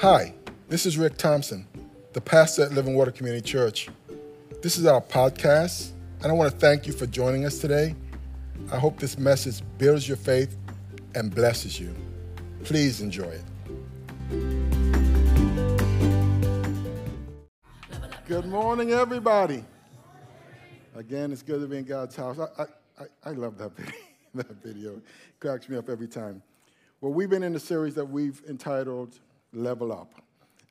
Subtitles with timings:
[0.00, 0.32] Hi,
[0.70, 1.66] this is Rick Thompson,
[2.14, 3.90] the pastor at Living Water Community Church.
[4.62, 5.90] This is our podcast,
[6.22, 7.94] and I want to thank you for joining us today.
[8.72, 10.56] I hope this message builds your faith
[11.14, 11.94] and blesses you.
[12.64, 13.44] Please enjoy it.
[18.26, 19.62] Good morning, everybody.
[20.96, 22.38] Again, it's good to be in God's house.
[22.38, 22.62] I,
[22.98, 23.94] I, I love that video.
[24.34, 25.02] that video it
[25.40, 26.40] cracks me up every time.
[27.02, 29.18] Well, we've been in a series that we've entitled
[29.52, 30.14] Level Up.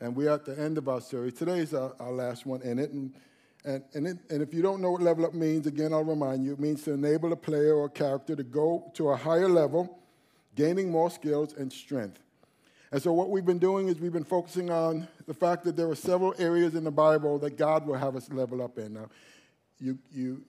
[0.01, 1.33] And we're at the end of our series.
[1.33, 2.91] Today is our, our last one in it.
[2.91, 3.13] And,
[3.65, 6.45] and, and, it, and if you don't know what level up means, again, I'll remind
[6.45, 9.49] you it means to enable a player or a character to go to a higher
[9.49, 9.99] level,
[10.55, 12.21] gaining more skills and strength.
[12.91, 15.89] And so, what we've been doing is we've been focusing on the fact that there
[15.89, 18.93] are several areas in the Bible that God will have us level up in.
[18.93, 19.09] Now,
[19.79, 20.41] you, you,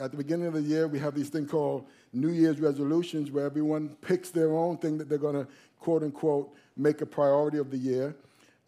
[0.00, 3.46] at the beginning of the year, we have these thing called New Year's resolutions, where
[3.46, 5.46] everyone picks their own thing that they're going to
[5.78, 8.16] quote unquote make a priority of the year.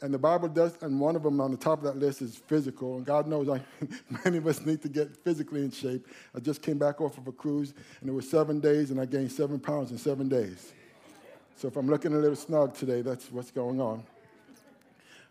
[0.02, 2.36] And the Bible does, and one of them on the top of that list is
[2.36, 2.96] physical.
[2.96, 3.60] And God knows I,
[4.24, 6.06] many of us need to get physically in shape.
[6.34, 9.06] I just came back off of a cruise, and it was seven days, and I
[9.06, 10.72] gained seven pounds in seven days.
[11.56, 14.02] So if I'm looking a little snug today, that's what's going on.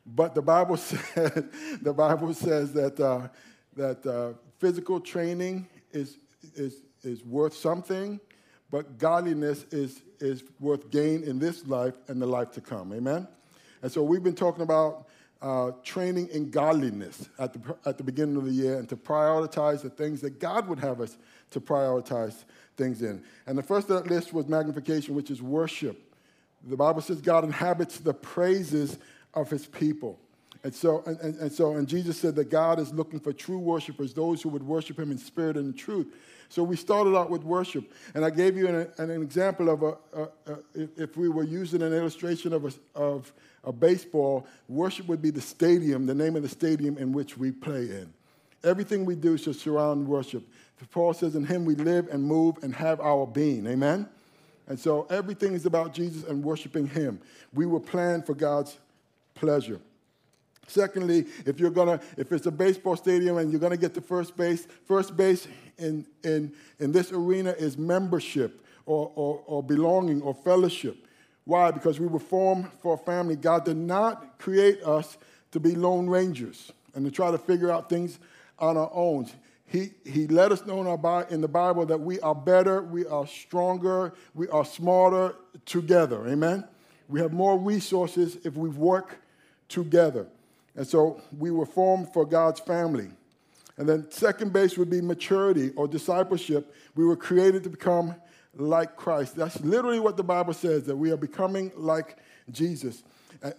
[0.05, 1.43] But the Bible says,
[1.81, 3.27] the Bible says that, uh,
[3.75, 6.17] that uh, physical training is,
[6.55, 8.19] is, is worth something,
[8.71, 12.93] but godliness is, is worth gain in this life and the life to come.
[12.93, 13.27] Amen?
[13.81, 15.07] And so we've been talking about
[15.41, 19.81] uh, training in godliness at the, at the beginning of the year and to prioritize
[19.81, 21.17] the things that God would have us
[21.51, 22.45] to prioritize
[22.77, 23.23] things in.
[23.45, 26.01] And the first of that list was magnification, which is worship.
[26.63, 28.97] The Bible says God inhabits the praises
[29.33, 30.19] of his people.
[30.65, 34.15] And so, and, and, so, and Jesus said that God is looking for true worshipers,
[34.15, 36.07] those who would worship him in spirit and in truth.
[36.49, 37.93] So we started out with worship.
[38.15, 41.83] And I gave you an, an example of a, a, a, if we were using
[41.83, 43.31] an illustration of a, of
[43.63, 47.51] a baseball, worship would be the stadium, the name of the stadium in which we
[47.51, 48.11] play in.
[48.63, 50.41] Everything we do should surround worship.
[50.89, 53.67] Paul says, in him we live and move and have our being.
[53.67, 54.09] Amen?
[54.65, 57.21] And so everything is about Jesus and worshiping him.
[57.53, 58.79] We were planned for God's
[59.35, 59.79] pleasure.
[60.67, 64.35] Secondly, if you're gonna, if it's a baseball stadium and you're gonna get to first
[64.35, 70.33] base, first base in, in, in this arena is membership or, or, or belonging or
[70.33, 71.07] fellowship.
[71.45, 71.71] Why?
[71.71, 73.35] Because we were formed for a family.
[73.35, 75.17] God did not create us
[75.51, 78.19] to be lone rangers and to try to figure out things
[78.57, 79.27] on our own.
[79.67, 83.05] He, he let us know in, our, in the Bible that we are better, we
[83.05, 86.27] are stronger, we are smarter together.
[86.27, 86.63] Amen?
[87.07, 89.19] We have more resources if we work
[89.67, 90.27] together.
[90.75, 93.09] And so we were formed for God's family.
[93.77, 96.73] And then second base would be maturity or discipleship.
[96.95, 98.15] We were created to become
[98.55, 99.35] like Christ.
[99.35, 102.17] That's literally what the Bible says, that we are becoming like
[102.51, 103.03] Jesus.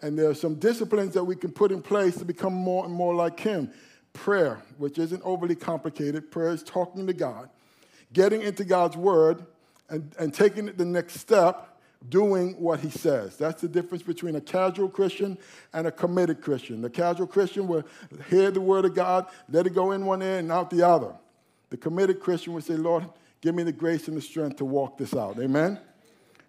[0.02, 2.92] And, there are some disciplines that we can put in place to become more and
[2.92, 3.70] more like Him.
[4.14, 7.50] Prayer, which isn't overly complicated, prayer is talking to God,
[8.12, 9.44] getting into God's Word,
[9.90, 11.75] and, and taking the next step
[12.08, 13.36] doing what he says.
[13.36, 15.38] That's the difference between a casual Christian
[15.72, 16.82] and a committed Christian.
[16.82, 17.84] The casual Christian will
[18.28, 21.14] hear the word of God, let it go in one ear and out the other.
[21.70, 23.06] The committed Christian will say, Lord,
[23.40, 25.38] give me the grace and the strength to walk this out.
[25.38, 25.78] Amen?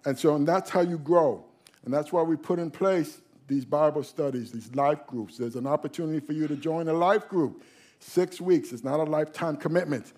[0.06, 1.44] And so and that's how you grow.
[1.86, 5.38] And that's why we put in place these Bible studies, these life groups.
[5.38, 7.64] There's an opportunity for you to join a life group.
[8.00, 8.72] Six weeks.
[8.72, 10.14] It's not a lifetime commitment.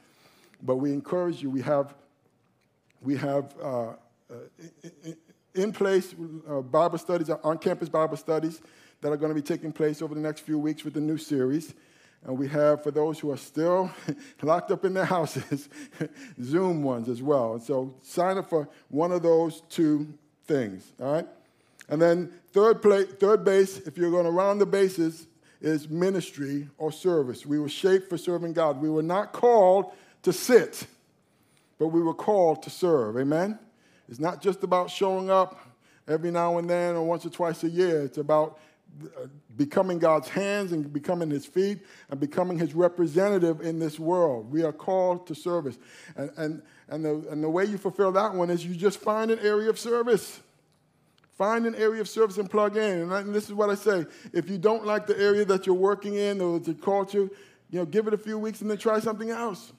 [0.61, 1.49] But we encourage you.
[1.49, 1.93] We have,
[3.01, 3.93] we have uh,
[4.31, 4.35] uh,
[5.55, 6.13] in place
[6.49, 8.61] uh, Bible studies, on campus Bible studies
[9.01, 11.17] that are going to be taking place over the next few weeks with the new
[11.17, 11.73] series.
[12.25, 13.89] And we have, for those who are still
[14.41, 15.69] locked up in their houses,
[16.43, 17.53] Zoom ones as well.
[17.53, 20.13] And so sign up for one of those two
[20.45, 21.27] things, all right?
[21.87, 25.27] And then third, play, third base, if you're going to round the bases,
[25.61, 27.45] is ministry or service.
[27.45, 28.81] We were shaped for serving God.
[28.81, 29.91] We were not called
[30.23, 30.87] to sit,
[31.77, 33.17] but we were called to serve.
[33.17, 33.59] Amen?
[34.09, 35.59] It's not just about showing up
[36.07, 38.01] every now and then or once or twice a year.
[38.01, 38.59] It's about
[39.03, 41.79] uh, becoming God's hands and becoming his feet
[42.09, 44.51] and becoming his representative in this world.
[44.51, 45.77] We are called to service.
[46.15, 49.29] And, and, and, the, and the way you fulfill that one is you just find
[49.29, 50.39] an area of service.
[51.37, 53.01] Find an area of service and plug in.
[53.01, 54.07] And, I, and this is what I say.
[54.33, 57.29] If you don't like the area that you're working in or the culture,
[57.69, 59.71] you know, give it a few weeks and then try something else.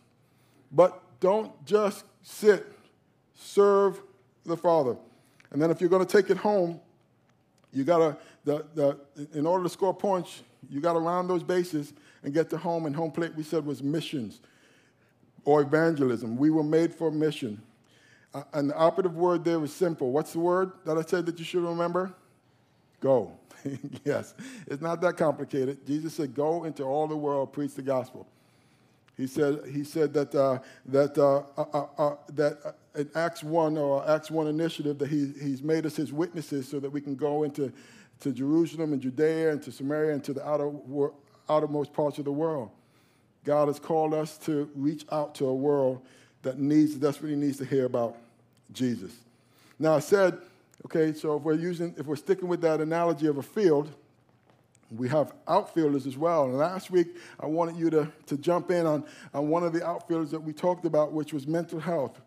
[0.71, 2.65] But don't just sit.
[3.35, 4.01] Serve
[4.45, 4.97] the Father.
[5.51, 6.81] And then if you're going to take it home,
[7.73, 8.99] you got to, the, the,
[9.39, 11.93] in order to score points, you got to round those bases
[12.23, 12.87] and get to home.
[12.87, 14.41] And home plate, we said, was missions
[15.45, 16.37] or evangelism.
[16.37, 17.63] We were made for mission.
[18.33, 20.13] Uh, and the operative word there is simple.
[20.13, 22.13] What's the word that I said that you should remember?
[23.01, 23.33] Go.
[24.05, 24.35] yes,
[24.67, 25.87] it's not that complicated.
[25.87, 28.27] Jesus said, Go into all the world, preach the gospel.
[29.21, 33.77] He said, he said that, uh, that, uh, uh, uh, uh that in Acts 1
[33.77, 37.15] or Acts 1 initiative that he, he's made us his witnesses so that we can
[37.17, 37.71] go into
[38.21, 40.73] to Jerusalem and Judea and to Samaria and to the outer,
[41.51, 42.71] outermost parts of the world.
[43.45, 46.01] God has called us to reach out to a world
[46.41, 48.17] that needs, desperately needs to hear about
[48.73, 49.13] Jesus.
[49.79, 50.39] Now, I said,
[50.87, 53.93] okay, so if we're using, if we're sticking with that analogy of a field,
[54.97, 56.45] we have outfielders as well.
[56.45, 59.87] And last week, I wanted you to, to jump in on, on one of the
[59.87, 62.21] outfielders that we talked about, which was mental health.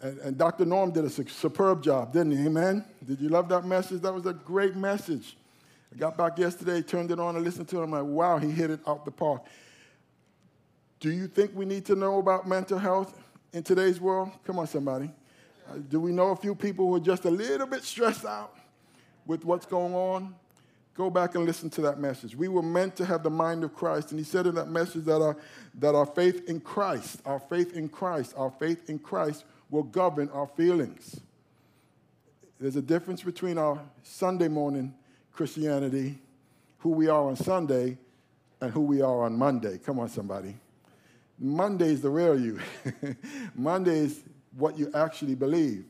[0.00, 0.64] And, and Dr.
[0.64, 2.46] Norm did a superb job, didn't he?
[2.46, 2.84] Amen?
[3.06, 4.00] Did you love that message?
[4.00, 5.36] That was a great message.
[5.94, 7.84] I got back yesterday, turned it on, and listened to it.
[7.84, 9.44] I'm like, wow, he hit it out the park.
[11.00, 13.18] Do you think we need to know about mental health
[13.52, 14.30] in today's world?
[14.44, 15.10] Come on, somebody.
[15.68, 18.54] Uh, do we know a few people who are just a little bit stressed out
[19.26, 20.34] with what's going on?
[20.94, 22.34] Go back and listen to that message.
[22.36, 24.10] We were meant to have the mind of Christ.
[24.10, 25.36] And he said in that message that our,
[25.78, 30.28] that our faith in Christ, our faith in Christ, our faith in Christ will govern
[30.30, 31.20] our feelings.
[32.58, 34.94] There's a difference between our Sunday morning
[35.32, 36.18] Christianity,
[36.78, 37.96] who we are on Sunday,
[38.60, 39.78] and who we are on Monday.
[39.78, 40.54] Come on, somebody.
[41.38, 42.60] Monday is the real you.
[43.54, 44.22] Monday is
[44.56, 45.86] what you actually believe.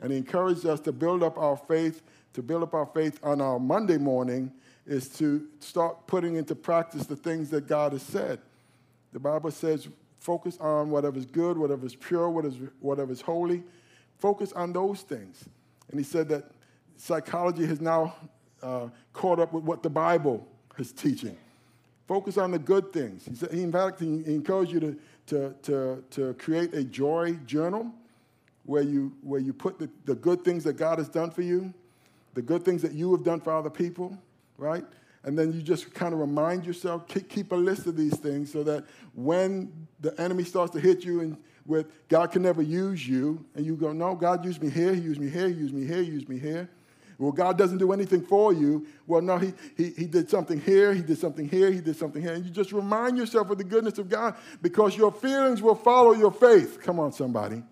[0.00, 2.02] And he encouraged us to build up our faith,
[2.34, 4.52] to build up our faith on our Monday morning,
[4.86, 8.40] is to start putting into practice the things that God has said.
[9.12, 9.88] The Bible says,
[10.18, 12.28] focus on whatever is good, whatever is pure,
[12.80, 13.62] whatever is holy.
[14.18, 15.44] Focus on those things.
[15.90, 16.44] And he said that
[16.96, 18.14] psychology has now
[18.62, 20.46] uh, caught up with what the Bible
[20.78, 21.36] is teaching.
[22.06, 23.26] Focus on the good things.
[23.26, 24.96] He, said, in fact, he encouraged you to,
[25.26, 27.92] to, to, to create a joy journal
[28.64, 31.72] where you, where you put the, the good things that God has done for you,
[32.38, 34.16] the good things that you have done for other people,
[34.58, 34.84] right?
[35.24, 38.62] And then you just kind of remind yourself, keep a list of these things so
[38.62, 41.36] that when the enemy starts to hit you and
[41.66, 45.00] with God can never use you, and you go, no, God used me here, he
[45.00, 46.70] used me here, he used me here, he used me here.
[47.18, 48.86] Well, God doesn't do anything for you.
[49.08, 52.22] Well, no, he, he, he did something here, He did something here, He did something
[52.22, 52.34] here.
[52.34, 56.12] And you just remind yourself of the goodness of God because your feelings will follow
[56.12, 56.78] your faith.
[56.80, 57.64] Come on, somebody.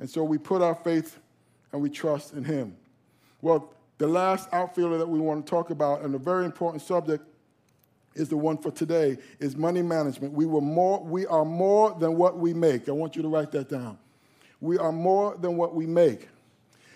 [0.00, 1.16] And so we put our faith
[1.70, 2.76] and we trust in Him.
[3.40, 7.24] Well, the last outfielder that we want to talk about, and a very important subject,
[8.14, 10.32] is the one for today, is money management.
[10.32, 12.88] We, were more, we are more than what we make.
[12.88, 13.98] I want you to write that down.
[14.60, 16.28] We are more than what we make.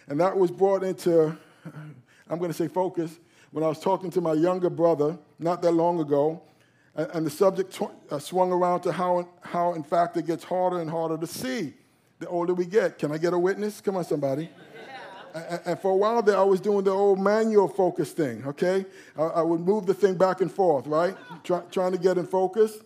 [0.07, 1.37] And that was brought into
[2.31, 3.19] I'm going to say focus,
[3.51, 6.43] when I was talking to my younger brother not that long ago,
[6.95, 7.81] and, the subject
[8.11, 11.75] uh, swung around to how, how, in fact, it gets harder and harder to see
[12.19, 12.99] the older we get.
[12.99, 13.81] Can I get a witness?
[13.81, 14.51] Come on, somebody.
[15.65, 18.85] And, for a while there, I was doing the old manual focus thing, okay?
[19.17, 21.17] I, I would move the thing back and forth, right?
[21.45, 22.79] Try, trying to get in focus.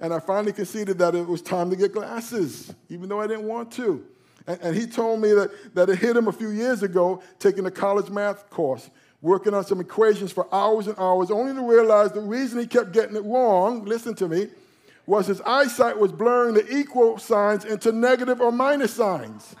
[0.00, 3.46] and I finally conceded that it was time to get glasses, even though I didn't
[3.46, 4.04] want to.
[4.46, 7.66] And, and he told me that, that it hit him a few years ago taking
[7.66, 8.90] a college math course,
[9.22, 12.92] working on some equations for hours and hours, only to realize the reason he kept
[12.92, 14.48] getting it wrong, listen to me,
[15.06, 19.54] was his eyesight was blurring the equal signs into negative or minus signs.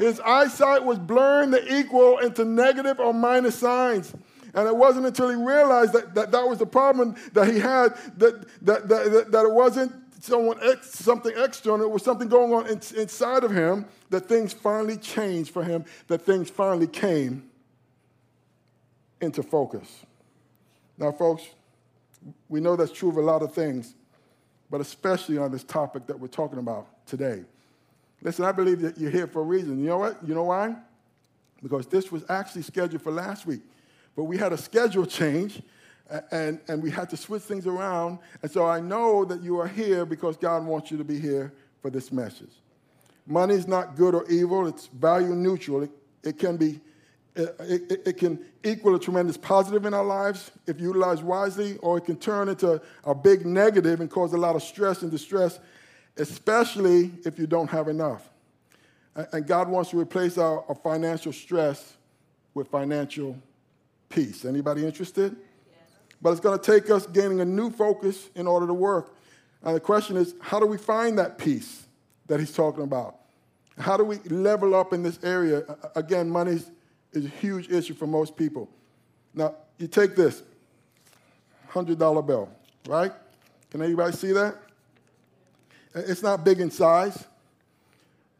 [0.00, 4.14] His eyesight was blurring the equal into negative or minus signs.
[4.54, 7.94] And it wasn't until he realized that that, that was the problem that he had,
[8.16, 9.92] that, that, that, that it wasn't
[10.24, 14.54] someone ex, something external, it was something going on in, inside of him that things
[14.54, 17.50] finally changed for him, that things finally came
[19.20, 20.06] into focus.
[20.96, 21.42] Now, folks,
[22.48, 23.94] we know that's true of a lot of things,
[24.70, 27.44] but especially on this topic that we're talking about today.
[28.22, 29.78] Listen, I believe that you're here for a reason.
[29.78, 30.18] You know what?
[30.26, 30.76] You know why?
[31.62, 33.60] Because this was actually scheduled for last week,
[34.16, 35.62] but we had a schedule change
[36.30, 38.18] and, and we had to switch things around.
[38.42, 41.52] And so I know that you are here because God wants you to be here
[41.80, 42.50] for this message.
[43.26, 45.82] Money is not good or evil, it's value neutral.
[45.84, 45.90] It,
[46.22, 46.80] it can be
[47.38, 51.76] uh, it, it, it, can equal a tremendous positive in our lives if utilized wisely,
[51.78, 55.12] or it can turn into a big negative and cause a lot of stress and
[55.12, 55.60] distress,
[56.20, 58.28] especially if you don't have enough.
[59.32, 61.94] And God wants to replace our, our financial stress
[62.54, 63.36] with financial
[64.08, 64.44] peace.
[64.44, 65.34] Anybody interested?
[66.22, 69.16] But it's going to take us gaining a new focus in order to work.
[69.62, 71.86] And the question is, how do we find that peace
[72.26, 73.16] that he's talking about?
[73.78, 75.64] How do we level up in this area?
[75.96, 76.60] Again, money
[77.12, 78.68] is a huge issue for most people.
[79.34, 80.42] Now, you take this
[81.72, 82.50] $100 bill,
[82.86, 83.12] right?
[83.70, 84.56] Can anybody see that?
[85.94, 87.26] It's not big in size,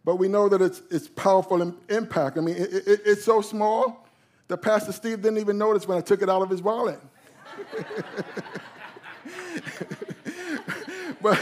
[0.04, 2.38] but we know that it's, it's powerful in impact.
[2.38, 4.06] I mean, it, it, it's so small
[4.48, 7.00] that Pastor Steve didn't even notice when I took it out of his wallet.
[11.20, 11.40] but,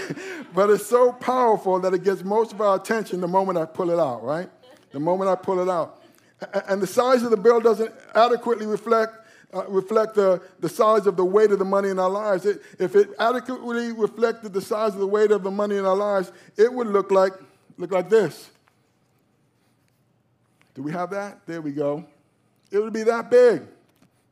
[0.54, 3.90] but it's so powerful that it gets most of our attention the moment I pull
[3.90, 4.48] it out, right?
[4.92, 6.02] The moment I pull it out.
[6.68, 9.14] And the size of the bill doesn't adequately reflect,
[9.54, 12.44] uh, reflect the, the size of the weight of the money in our lives.
[12.44, 15.96] It, if it adequately reflected the size of the weight of the money in our
[15.96, 17.32] lives, it would look like,
[17.78, 18.50] look like this.
[20.74, 21.40] Do we have that?
[21.46, 22.04] There we go.
[22.70, 23.62] It would be that big.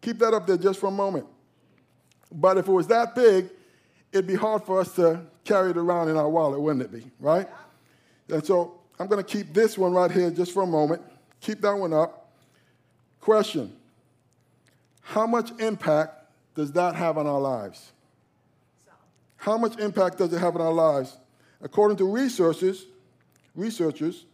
[0.02, 1.26] Keep that up there just for a moment.
[2.30, 3.48] But if it was that big,
[4.12, 7.10] it'd be hard for us to carry it around in our wallet, wouldn't it be?
[7.18, 7.48] Right?
[8.28, 11.02] And so I'm going to keep this one right here just for a moment.
[11.40, 12.30] Keep that one up.
[13.20, 13.72] Question
[15.06, 16.14] How much impact
[16.54, 17.92] does that have on our lives?
[19.36, 21.16] How much impact does it have on our lives?
[21.60, 22.86] According to researchers,
[23.54, 24.24] researchers,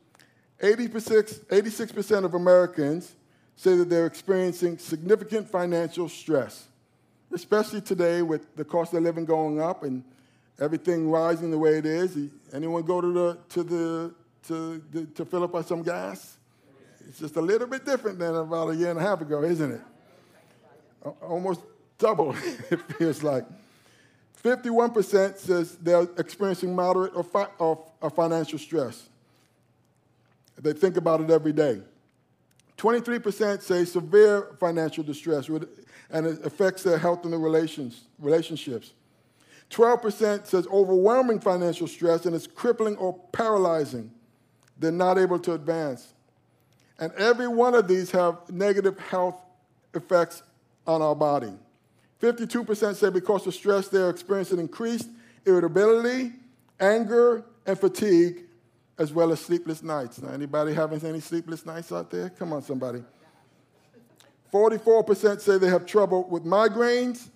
[0.61, 3.15] 86, 86% of Americans
[3.57, 6.69] say that they're experiencing significant financial stress
[7.33, 10.05] especially today with the cost of living going up and
[10.61, 12.17] everything rising the way it is.
[12.53, 14.15] Anyone go to the to the
[14.49, 16.37] to the, to fill up on some gas?
[17.09, 19.73] It's just a little bit different than about a year and a half ago, isn't
[19.73, 19.81] it?
[21.23, 21.61] Almost
[21.99, 22.35] double,
[22.71, 23.45] it feels like.
[24.43, 29.09] 51% says they're experiencing moderate or, fi- or, or financial stress.
[30.61, 31.81] They think about it every day.
[32.77, 38.93] 23% say severe financial distress, and it affects their health and their relations, relationships.
[39.71, 44.11] 12% says overwhelming financial stress and it's crippling or paralyzing.
[44.79, 46.13] They're not able to advance.
[46.99, 49.41] And every one of these have negative health
[49.95, 50.43] effects
[50.87, 51.53] on our body.
[52.21, 55.09] 52% say because of stress, they're experiencing increased
[55.45, 56.33] irritability,
[56.79, 58.45] anger, and fatigue,
[58.99, 60.21] as well as sleepless nights.
[60.21, 62.31] Now, anybody having any sleepless nights out there?
[62.31, 63.03] Come on, somebody.
[64.53, 67.29] 44% say they have trouble with migraines.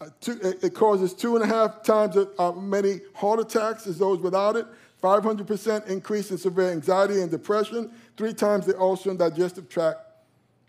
[0.00, 3.98] Uh, two, it causes two and a half times as uh, many heart attacks as
[3.98, 4.66] those without it.
[5.02, 7.90] 500% increase in severe anxiety and depression.
[8.16, 10.00] Three times the ulcer and digestive tract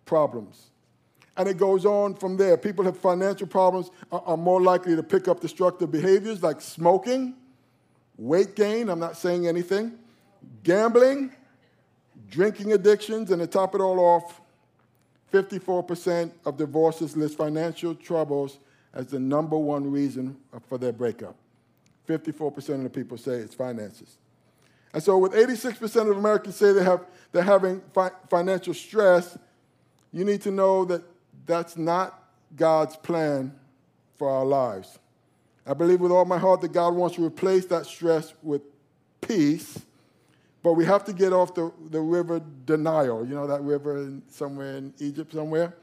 [0.06, 0.70] problems.
[1.38, 2.58] And it goes on from there.
[2.58, 7.36] People have financial problems are, are more likely to pick up destructive behaviors like smoking,
[8.18, 9.98] weight gain, I'm not saying anything,
[10.64, 11.32] gambling,
[12.30, 14.42] drinking addictions, and to top it all off,
[15.32, 18.58] 54% of divorces list financial troubles
[18.94, 21.36] as the number one reason for their breakup.
[22.08, 24.18] 54% of the people say it's finances.
[24.94, 29.38] And so, with 86% of Americans say they have, they're having fi- financial stress,
[30.14, 31.04] you need to know that
[31.48, 32.24] that's not
[32.56, 33.54] God's plan
[34.18, 35.00] for our lives.
[35.66, 38.62] I believe with all my heart that God wants to replace that stress with
[39.22, 39.80] peace
[40.68, 44.22] but we have to get off the, the river denial, you know, that river in,
[44.30, 45.74] somewhere in Egypt somewhere.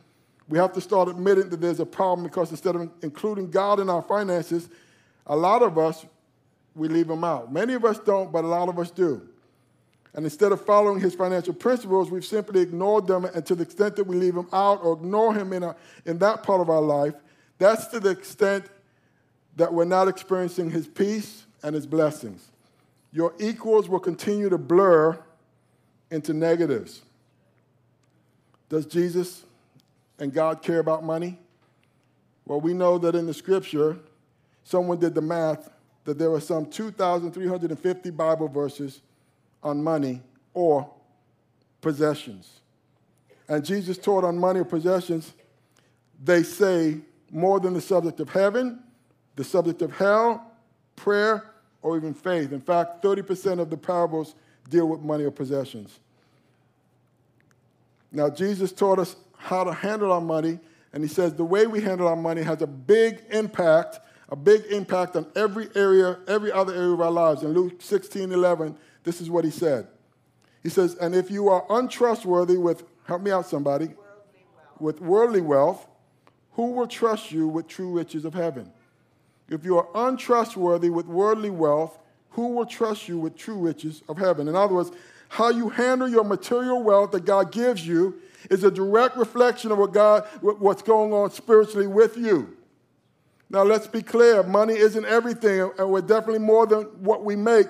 [0.46, 3.88] We have to start admitting that there's a problem because instead of including God in
[3.88, 4.68] our finances,
[5.26, 6.04] a lot of us,
[6.74, 7.50] we leave him out.
[7.50, 9.26] Many of us don't, but a lot of us do.
[10.14, 13.24] And instead of following his financial principles, we've simply ignored them.
[13.24, 16.18] And to the extent that we leave him out or ignore him in, a, in
[16.18, 17.14] that part of our life,
[17.58, 18.66] that's to the extent
[19.56, 22.48] that we're not experiencing his peace and his blessings
[23.14, 25.16] your equals will continue to blur
[26.10, 27.02] into negatives.
[28.68, 29.44] Does Jesus
[30.18, 31.38] and God care about money?
[32.44, 33.98] Well, we know that in the scripture,
[34.64, 35.70] someone did the math
[36.04, 39.00] that there are some 2,350 Bible verses
[39.64, 40.88] on money or
[41.80, 42.60] possessions.
[43.48, 45.34] And Jesus taught on money or possessions,
[46.22, 46.98] they say
[47.30, 48.80] more than the subject of heaven,
[49.36, 50.52] the subject of hell,
[50.96, 51.50] prayer,
[51.82, 52.52] or even faith.
[52.52, 54.34] In fact, 30% of the parables
[54.70, 55.98] deal with money or possessions.
[58.10, 60.60] Now, Jesus taught us how to handle our money,
[60.92, 64.64] and he says the way we handle our money has a big impact, a big
[64.66, 67.42] impact on every area, every other area of our lives.
[67.42, 69.86] In Luke 16 11, this is what he said.
[70.62, 74.40] He says, And if you are untrustworthy with, help me out, somebody, worldly
[74.80, 75.86] with worldly wealth,
[76.52, 78.72] who will trust you with true riches of heaven?
[79.48, 81.98] If you are untrustworthy with worldly wealth,
[82.30, 84.48] who will trust you with true riches of heaven?
[84.48, 84.90] In other words,
[85.28, 89.78] how you handle your material wealth that God gives you is a direct reflection of
[89.78, 92.56] what God, what's going on spiritually with you.
[93.54, 97.68] Now, let's be clear money isn't everything, and we're definitely more than what we make.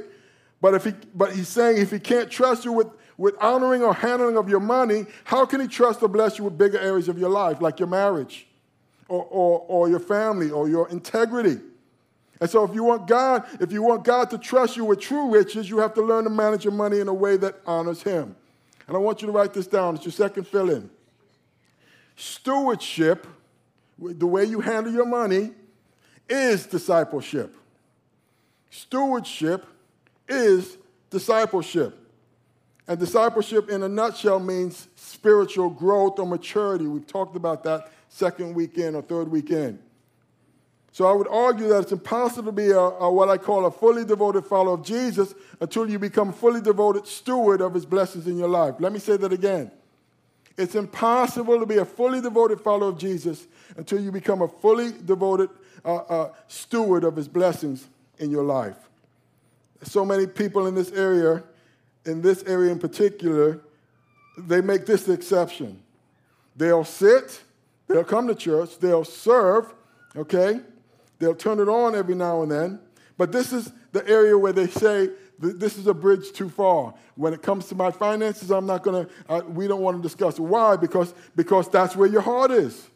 [0.60, 3.94] But, if he, but he's saying if he can't trust you with, with honoring or
[3.94, 7.18] handling of your money, how can he trust to bless you with bigger areas of
[7.18, 8.48] your life, like your marriage?
[9.08, 11.60] or, or, or your family or your integrity.
[12.40, 15.30] And so if you want God, if you want God to trust you with true
[15.30, 18.34] riches, you have to learn to manage your money in a way that honors him.
[18.86, 19.94] And I want you to write this down.
[19.94, 20.90] It's your second fill in.
[22.16, 23.26] Stewardship,
[23.98, 25.52] the way you handle your money,
[26.28, 27.54] is discipleship.
[28.70, 29.66] Stewardship
[30.28, 30.76] is
[31.10, 31.98] discipleship.
[32.86, 36.86] And discipleship, in a nutshell, means spiritual growth or maturity.
[36.86, 39.78] We've talked about that second weekend or third weekend.
[40.92, 43.70] So I would argue that it's impossible to be a, a, what I call a
[43.70, 48.38] fully devoted follower of Jesus until you become fully devoted steward of his blessings in
[48.38, 48.76] your life.
[48.78, 49.72] Let me say that again.
[50.56, 54.92] It's impossible to be a fully devoted follower of Jesus until you become a fully
[55.04, 55.50] devoted
[55.84, 57.86] uh, uh, steward of his blessings
[58.18, 58.76] in your life.
[59.82, 61.42] So many people in this area,
[62.06, 63.60] in this area in particular,
[64.38, 65.80] they make this exception.
[66.56, 67.42] They'll sit,
[67.88, 69.72] they'll come to church, they'll serve,
[70.16, 70.60] okay?
[71.18, 72.80] They'll turn it on every now and then.
[73.16, 76.94] But this is the area where they say, this is a bridge too far.
[77.16, 80.38] When it comes to my finances, I'm not going to, we don't want to discuss.
[80.38, 80.42] It.
[80.42, 80.76] Why?
[80.76, 82.88] Because, because that's where your heart is.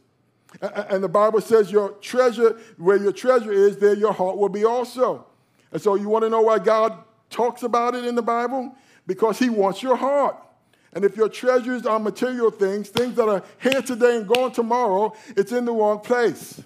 [0.63, 4.65] And the Bible says your treasure, where your treasure is, there your heart will be
[4.65, 5.27] also.
[5.73, 6.97] And so you want to know why God
[7.31, 8.75] talks about it in the Bible?
[9.07, 10.37] Because he wants your heart.
[10.95, 15.15] And if your treasures are material things, things that are here today and gone tomorrow,
[15.37, 16.63] it's in the wrong place.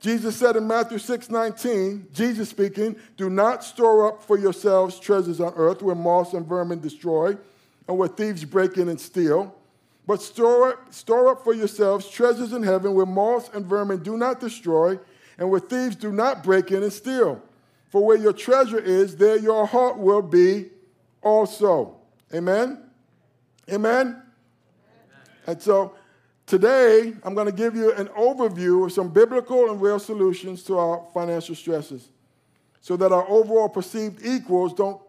[0.00, 5.40] Jesus said in Matthew 6 19, Jesus speaking, Do not store up for yourselves treasures
[5.40, 7.36] on earth where moths and vermin destroy
[7.86, 9.54] and where thieves break in and steal.
[10.06, 14.16] But store up, store up for yourselves treasures in heaven where moths and vermin do
[14.16, 14.98] not destroy
[15.38, 17.42] and where thieves do not break in and steal.
[17.88, 20.66] For where your treasure is, there your heart will be
[21.22, 21.96] also.
[22.34, 22.82] Amen?
[23.70, 24.06] Amen?
[24.06, 24.22] Amen.
[25.46, 25.94] And so
[26.46, 30.76] Today, I'm going to give you an overview of some biblical and real solutions to
[30.76, 32.10] our financial stresses
[32.82, 35.00] so that our overall perceived equals don't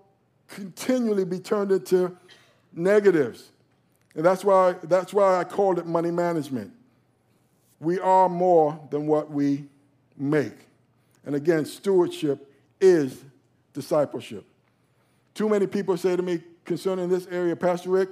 [0.47, 2.15] continually be turned into
[2.71, 3.51] negatives.
[4.15, 6.71] And that's why, that's why I called it money management.
[7.79, 9.65] We are more than what we
[10.17, 10.55] make.
[11.25, 13.23] And again, stewardship is
[13.73, 14.45] discipleship.
[15.33, 18.09] Too many people say to me concerning this area, Pastor Rick,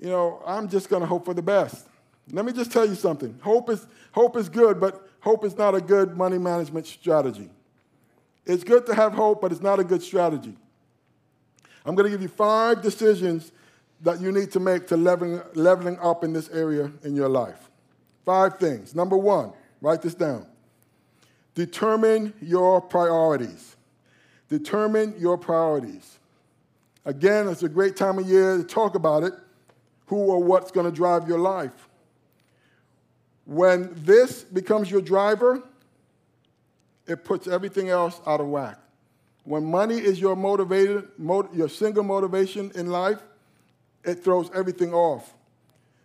[0.00, 1.88] you know, I'm just going to hope for the best.
[2.30, 3.38] Let me just tell you something.
[3.42, 7.50] Hope is, hope is good, but hope is not a good money management strategy.
[8.46, 10.56] It's good to have hope, but it's not a good strategy.
[11.84, 13.52] I'm going to give you five decisions
[14.04, 17.70] that you need to make to leveling, leveling up in this area in your life.
[18.24, 18.94] Five things.
[18.94, 20.46] Number one, write this down.
[21.54, 23.76] Determine your priorities.
[24.48, 26.18] Determine your priorities.
[27.06, 29.32] Again, it's a great time of year to talk about it.
[30.06, 31.88] Who or what's going to drive your life?
[33.46, 35.62] When this becomes your driver,
[37.06, 38.78] it puts everything else out of whack.
[39.44, 43.22] When money is your motivated, your single motivation in life,
[44.04, 45.34] it throws everything off.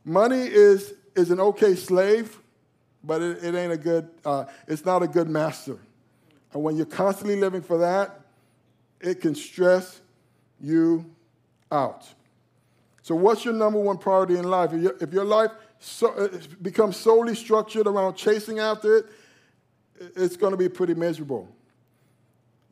[0.06, 2.40] Money is, is an okay slave,
[3.04, 5.78] but it, it ain't a good, uh, it's not a good master.
[6.54, 8.22] And when you're constantly living for that,
[9.00, 10.02] it can stress
[10.60, 11.06] you
[11.72, 12.08] out.
[13.02, 14.74] So, what's your number one priority in life?
[14.74, 16.28] If your, if your life so, uh,
[16.62, 19.06] becomes solely structured around chasing after it,
[20.16, 21.48] it's going to be pretty miserable.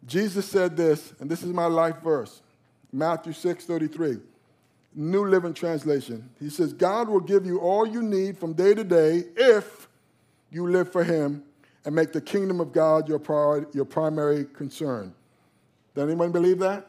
[0.05, 2.41] Jesus said this, and this is my life verse
[2.91, 4.17] Matthew 6 33,
[4.97, 6.27] New Living Translation.
[6.39, 9.87] He says, God will give you all you need from day to day if
[10.49, 11.43] you live for Him
[11.85, 15.13] and make the kingdom of God your, priority, your primary concern.
[15.93, 16.87] Does anyone believe that?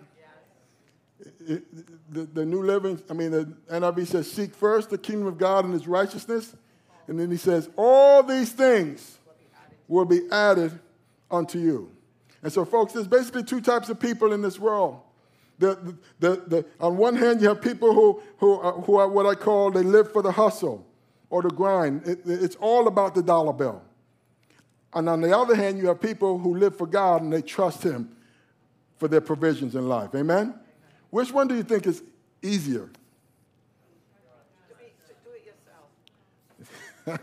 [1.46, 1.64] It,
[2.10, 5.66] the, the New Living, I mean, the NIV says, Seek first the kingdom of God
[5.66, 6.56] and his righteousness.
[7.08, 9.18] And then he says, All these things
[9.86, 10.78] will be added
[11.30, 11.92] unto you.
[12.42, 15.02] And so, folks, there's basically two types of people in this world.
[15.58, 19.26] The, the, the, on one hand, you have people who, who, are, who are what
[19.26, 20.86] I call they live for the hustle
[21.30, 22.06] or the grind.
[22.06, 23.82] It, it's all about the dollar bill.
[24.94, 27.82] And on the other hand, you have people who live for God and they trust
[27.82, 28.16] Him
[28.98, 30.14] for their provisions in life.
[30.14, 30.54] Amen?
[31.10, 32.02] Which one do you think is
[32.42, 32.88] easier?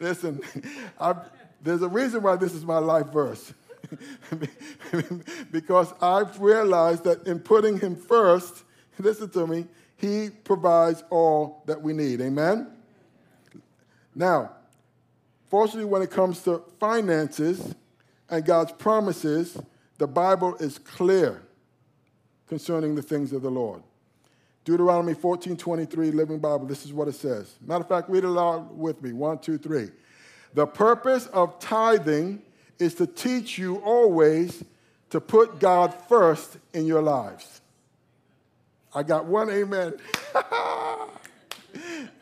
[0.00, 0.40] Listen,
[1.00, 1.18] I've,
[1.62, 3.52] there's a reason why this is my life verse.
[5.50, 8.64] because I've realized that in putting Him first,
[8.98, 12.20] listen to me, He provides all that we need.
[12.20, 12.70] Amen?
[14.14, 14.52] Now,
[15.48, 17.74] fortunately, when it comes to finances
[18.28, 19.58] and God's promises,
[19.98, 21.42] the Bible is clear
[22.48, 23.82] concerning the things of the Lord.
[24.64, 27.54] Deuteronomy 14 23, Living Bible, this is what it says.
[27.66, 29.12] Matter of fact, read it aloud with me.
[29.12, 29.88] One, two, three.
[30.54, 32.42] The purpose of tithing
[32.78, 34.64] is to teach you always
[35.10, 37.60] to put God first in your lives.
[38.94, 39.94] I got one amen.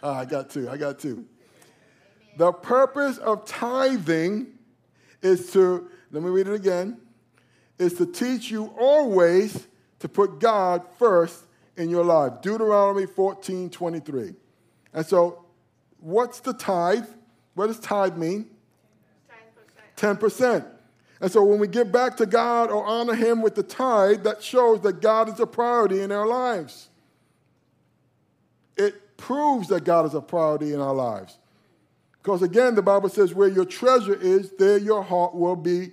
[0.03, 0.69] Ah, I got two.
[0.71, 1.27] I got two.
[2.37, 4.47] The purpose of tithing
[5.23, 6.99] is to, let me read it again,
[7.79, 9.67] is to teach you always
[9.99, 11.45] to put God first
[11.77, 12.41] in your life.
[12.43, 14.35] Deuteronomy 14 23.
[14.93, 15.45] And so,
[15.99, 17.07] what's the tithe?
[17.55, 18.51] What does tithe mean?
[20.01, 20.19] 10%.
[20.19, 20.67] 10%.
[21.21, 24.43] And so, when we give back to God or honor Him with the tithe, that
[24.43, 26.89] shows that God is a priority in our lives.
[28.77, 31.37] It proves that God is a priority in our lives.
[32.23, 35.93] Because again, the Bible says, where your treasure is, there your heart will be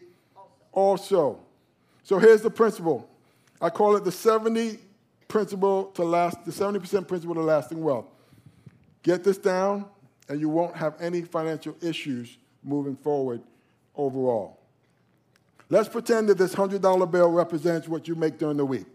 [0.72, 1.40] also.
[2.04, 3.10] So here's the principle.
[3.62, 4.80] I call it the 70
[5.28, 8.06] principle to last, the 70% principle to lasting wealth.
[9.04, 9.86] Get this down,
[10.30, 13.42] and you won't have any financial issues moving forward
[13.98, 14.60] overall.
[15.70, 18.86] Let's pretend that this $100 bill represents what you make during the week.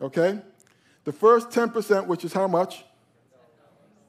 [0.00, 0.40] Okay?
[1.04, 2.84] The first 10%, which is how much?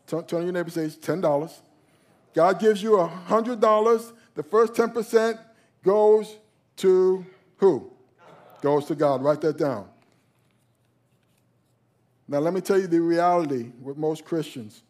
[0.07, 1.53] Turn to your neighbor says $10.
[2.33, 4.11] God gives you $100.
[4.35, 5.39] The first 10%
[5.83, 6.37] goes
[6.77, 7.25] to
[7.57, 7.91] who?
[8.61, 9.21] Goes to God.
[9.21, 9.87] Write that down.
[12.27, 14.81] Now, let me tell you the reality with most Christians.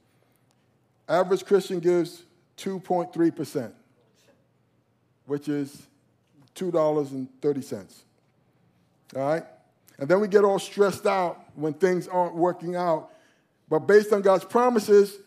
[1.09, 2.23] Average Christian gives
[2.57, 3.71] 2.3%,
[5.25, 5.87] which is
[6.55, 7.93] $2.30.
[9.15, 9.43] All right?
[9.97, 13.11] And then we get all stressed out when things aren't working out.
[13.69, 15.17] But based on God's promises,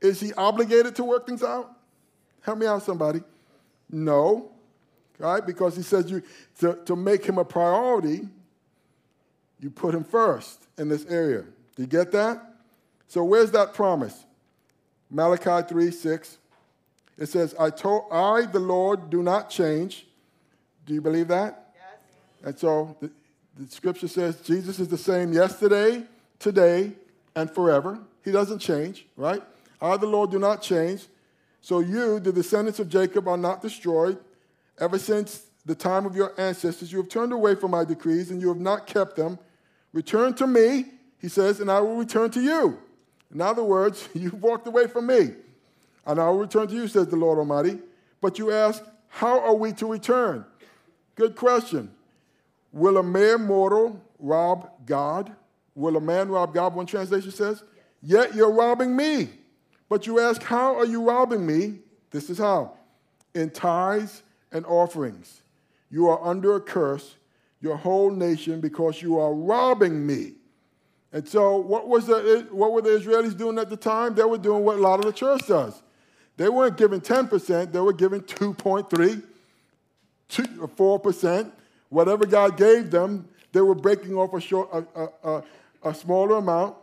[0.00, 1.70] is he obligated to work things out?
[2.42, 3.20] Help me out, somebody.
[3.90, 4.50] No,
[5.18, 5.44] right?
[5.44, 6.22] Because he says you
[6.60, 8.28] to, to make him a priority,
[9.60, 11.42] you put him first in this area.
[11.76, 12.54] Do you get that?
[13.08, 14.24] So where's that promise?
[15.10, 16.38] Malachi 3 6.
[17.20, 20.06] It says, I told I, the Lord, do not change.
[20.86, 21.74] Do you believe that?
[21.74, 22.46] Yes.
[22.48, 23.10] And so the,
[23.58, 26.02] the scripture says Jesus is the same yesterday,
[26.38, 26.92] today,
[27.36, 28.00] and forever.
[28.24, 29.42] He doesn't change, right?
[29.82, 31.06] I, the Lord, do not change.
[31.60, 34.18] So you, the descendants of Jacob, are not destroyed.
[34.78, 38.40] Ever since the time of your ancestors, you have turned away from my decrees and
[38.40, 39.38] you have not kept them.
[39.92, 40.86] Return to me,
[41.18, 42.78] he says, and I will return to you.
[43.32, 45.32] In other words, you've walked away from me,
[46.10, 47.78] and I will return to you, says the Lord Almighty.
[48.20, 50.44] But you ask, how are we to return?
[51.14, 51.92] Good question.
[52.72, 55.32] Will a mere mortal rob God?
[55.76, 56.74] Will a man rob God?
[56.74, 57.62] One translation says,
[58.02, 59.28] Yet you're robbing me.
[59.88, 61.78] But you ask, How are you robbing me?
[62.10, 62.72] This is how
[63.32, 65.42] in tithes and offerings.
[65.90, 67.14] You are under a curse,
[67.60, 70.32] your whole nation, because you are robbing me.
[71.12, 74.16] And so, what, was the, what were the Israelis doing at the time?
[74.16, 75.80] They were doing what a lot of the church does.
[76.40, 79.22] They weren't given 10%, they were giving 2.3,
[80.30, 81.44] 4%.
[81.44, 81.50] Uh,
[81.90, 85.42] Whatever God gave them, they were breaking off a, short, a, a,
[85.82, 86.76] a smaller amount,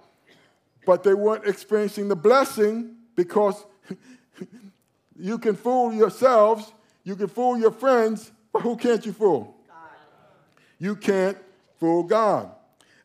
[0.86, 3.66] but they weren't experiencing the blessing because
[5.20, 6.72] you can fool yourselves,
[7.04, 9.56] you can fool your friends, but who can't you fool?
[9.68, 9.76] God.
[10.78, 11.38] You can't
[11.80, 12.52] fool God.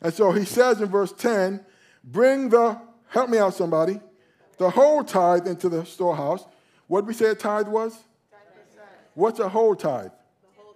[0.03, 1.65] And so he says in verse 10
[2.03, 3.99] bring the, help me out, somebody,
[4.63, 6.45] the whole tithe into the storehouse.
[6.87, 7.93] What did we say a tithe was?
[7.93, 7.99] 10%.
[9.13, 10.11] What's a whole tithe?
[10.55, 10.75] Whole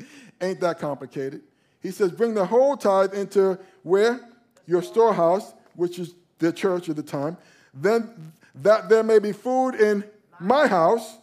[0.40, 1.42] Ain't that complicated?
[1.80, 4.20] He says, bring the whole tithe into where?
[4.66, 7.36] Your storehouse, which is the church at the time,
[7.72, 10.02] then that there may be food in
[10.40, 11.18] my house.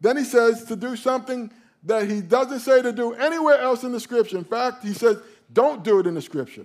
[0.00, 1.50] Then he says to do something
[1.84, 4.38] that he doesn't say to do anywhere else in the scripture.
[4.38, 5.18] In fact, he says,
[5.52, 6.64] don't do it in the scripture.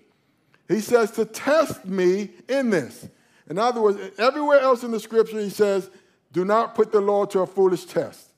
[0.72, 3.08] He says to test me in this.
[3.50, 5.90] In other words, everywhere else in the scripture, he says,
[6.32, 8.30] do not put the law to a foolish test.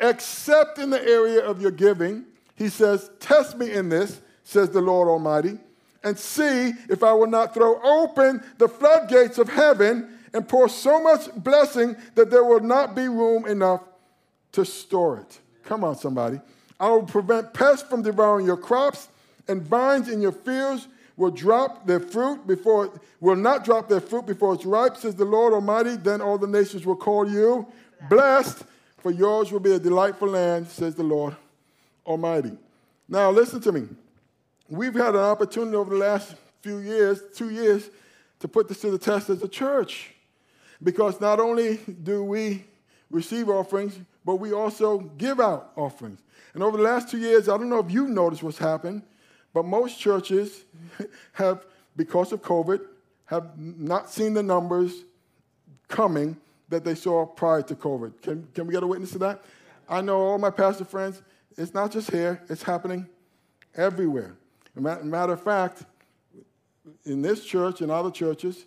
[0.00, 4.80] Except in the area of your giving, he says, test me in this, says the
[4.80, 5.58] Lord Almighty
[6.04, 11.02] and see if I will not throw open the floodgates of heaven and pour so
[11.02, 13.82] much blessing that there will not be room enough
[14.52, 15.40] to store it.
[15.64, 16.40] Come on, somebody.
[16.80, 19.08] I will prevent pests from devouring your crops,
[19.48, 24.26] and vines in your fields will drop their fruit before will not drop their fruit
[24.26, 25.96] before it's ripe, says the Lord Almighty.
[25.96, 27.66] Then all the nations will call you
[28.08, 28.64] blessed,
[28.98, 31.36] for yours will be a delightful land, says the Lord
[32.06, 32.52] Almighty.
[33.08, 33.88] Now listen to me
[34.72, 37.90] we've had an opportunity over the last few years, two years,
[38.40, 40.14] to put this to the test as a church.
[40.82, 42.64] Because not only do we
[43.10, 46.20] receive offerings, but we also give out offerings.
[46.54, 49.02] And over the last two years, I don't know if you noticed what's happened,
[49.52, 50.64] but most churches
[51.32, 52.80] have, because of COVID,
[53.26, 55.04] have not seen the numbers
[55.88, 56.36] coming
[56.68, 58.20] that they saw prior to COVID.
[58.22, 59.44] Can, can we get a witness to that?
[59.88, 61.22] I know all my pastor friends,
[61.56, 63.06] it's not just here, it's happening
[63.74, 64.36] everywhere.
[64.74, 65.84] Matter of fact,
[67.04, 68.64] in this church and other churches,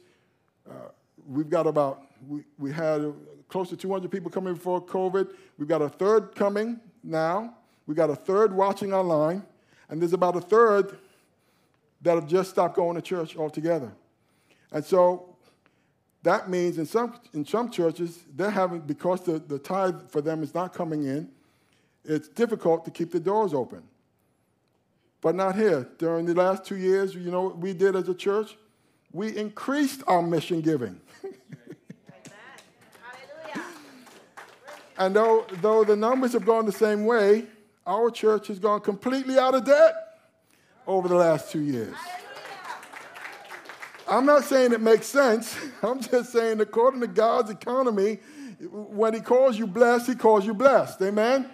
[0.68, 0.90] Uh,
[1.28, 3.14] we've got about, we, we had
[3.48, 5.32] close to 200 people coming before COVID.
[5.58, 7.56] We've got a third coming now.
[7.86, 9.44] We've got a third watching online.
[9.90, 10.98] And there's about a third
[12.02, 13.92] that have just stopped going to church altogether.
[14.72, 15.36] And so
[16.24, 20.44] that means in some, in some churches, they're having, because the, the tithe for them
[20.44, 21.30] is not coming in,
[22.04, 23.84] it's difficult to keep the doors open.
[25.22, 25.88] But not here.
[25.98, 28.58] During the last two years, you know what we did as a church?
[29.12, 31.00] We increased our mission giving.
[34.98, 37.46] and though, though the numbers have gone the same way,
[37.86, 39.94] our church has gone completely out of debt
[40.88, 41.96] over the last two years.
[44.08, 45.58] I'm not saying it makes sense.
[45.84, 48.20] I'm just saying, according to God's economy,
[48.70, 51.02] when He calls you blessed, He calls you blessed.
[51.02, 51.50] Amen?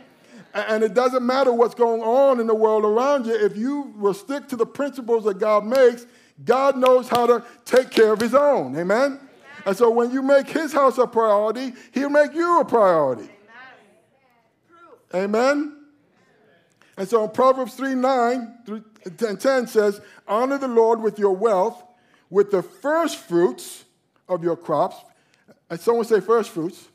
[0.53, 3.33] And it doesn't matter what's going on in the world around you.
[3.33, 6.05] If you will stick to the principles that God makes,
[6.43, 8.77] God knows how to take care of His own.
[8.77, 9.19] Amen?
[9.65, 13.29] And so when you make His house a priority, He'll make you a priority.
[15.13, 15.80] Amen?
[16.97, 18.83] And so in Proverbs 3 9 through
[19.17, 21.81] 10, 10 says, Honor the Lord with your wealth,
[22.29, 23.85] with the first fruits
[24.27, 24.97] of your crops.
[25.69, 26.89] And someone say first fruits.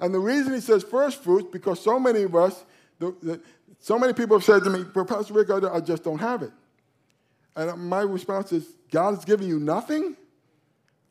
[0.00, 2.64] And the reason he says first fruits, because so many of us,
[2.98, 3.40] the, the,
[3.80, 6.52] so many people have said to me, Pastor Rick, I just don't have it.
[7.54, 10.16] And my response is, God is giving you nothing?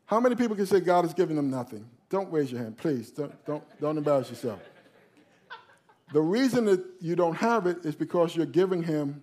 [0.06, 1.88] How many people can say God is giving them nothing?
[2.10, 3.10] Don't raise your hand, please.
[3.10, 4.60] Don't, don't, don't embarrass yourself.
[6.12, 9.22] The reason that you don't have it is because you're giving him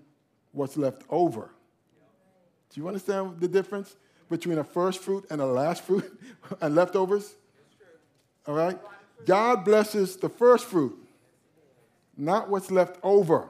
[0.52, 1.52] what's left over.
[2.72, 3.96] Do you understand the difference
[4.30, 6.20] between a first fruit and a last fruit
[6.62, 7.36] and leftovers?
[8.48, 8.78] All right?
[9.26, 10.98] God blesses the first fruit,
[12.18, 13.48] not what's left over.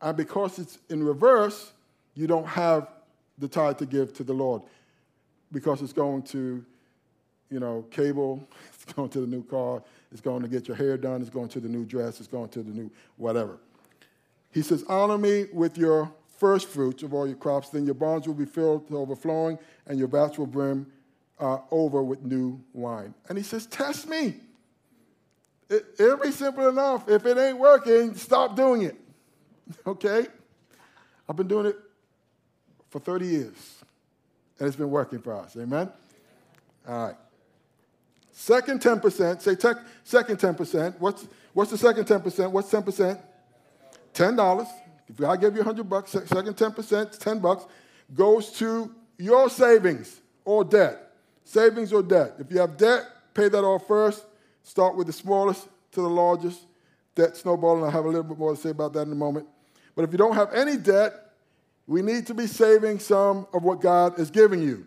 [0.00, 1.72] And because it's in reverse,
[2.14, 2.88] you don't have
[3.38, 4.62] the tithe to give to the Lord
[5.50, 6.64] because it's going to,
[7.50, 10.96] you know, cable, it's going to the new car, it's going to get your hair
[10.96, 13.58] done, it's going to the new dress, it's going to the new whatever.
[14.50, 18.26] He says, Honor me with your first fruits of all your crops, then your barns
[18.26, 20.86] will be filled to overflowing, and your vats will brim
[21.38, 23.14] uh, over with new wine.
[23.28, 24.36] And he says, Test me.
[25.68, 27.08] It, it'll be simple enough.
[27.08, 28.96] If it ain't working, stop doing it.
[29.86, 30.26] okay?
[31.28, 31.76] I've been doing it
[32.88, 33.84] for 30 years,
[34.58, 35.54] and it's been working for us.
[35.56, 35.90] Amen?
[36.88, 37.16] All right.
[38.40, 40.94] Second 10%, say tech, second 10%.
[41.00, 42.52] What's, what's the second 10%?
[42.52, 43.20] What's 10%?
[44.14, 44.68] $10.
[45.08, 47.66] If I give you 100 bucks, second 10%, 10 bucks,
[48.14, 51.08] goes to your savings or debt
[51.48, 52.34] savings or debt.
[52.38, 54.24] If you have debt, pay that off first.
[54.62, 56.60] Start with the smallest to the largest.
[57.14, 59.46] Debt snowballing, I'll have a little bit more to say about that in a moment.
[59.96, 61.12] But if you don't have any debt,
[61.86, 64.86] we need to be saving some of what God is giving you.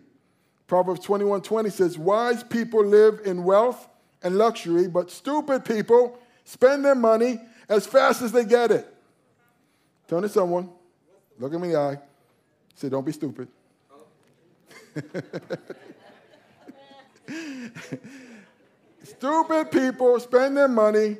[0.72, 3.86] Proverbs 21 20 says, Wise people live in wealth
[4.22, 8.86] and luxury, but stupid people spend their money as fast as they get it.
[10.08, 10.70] Turn to someone,
[11.38, 11.98] look at me in the eye,
[12.74, 13.48] say, Don't be stupid.
[19.04, 21.18] Stupid people spend their money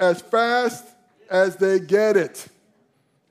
[0.00, 0.84] as fast
[1.30, 2.48] as they get it.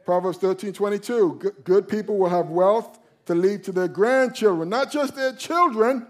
[0.06, 1.54] Proverbs 13 22.
[1.66, 2.99] Good people will have wealth
[3.30, 6.08] to leave to their grandchildren, not just their children,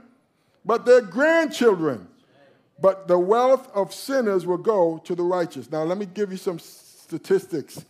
[0.64, 2.08] but their grandchildren.
[2.82, 5.70] But the wealth of sinners will go to the righteous.
[5.70, 7.84] Now, let me give you some statistics.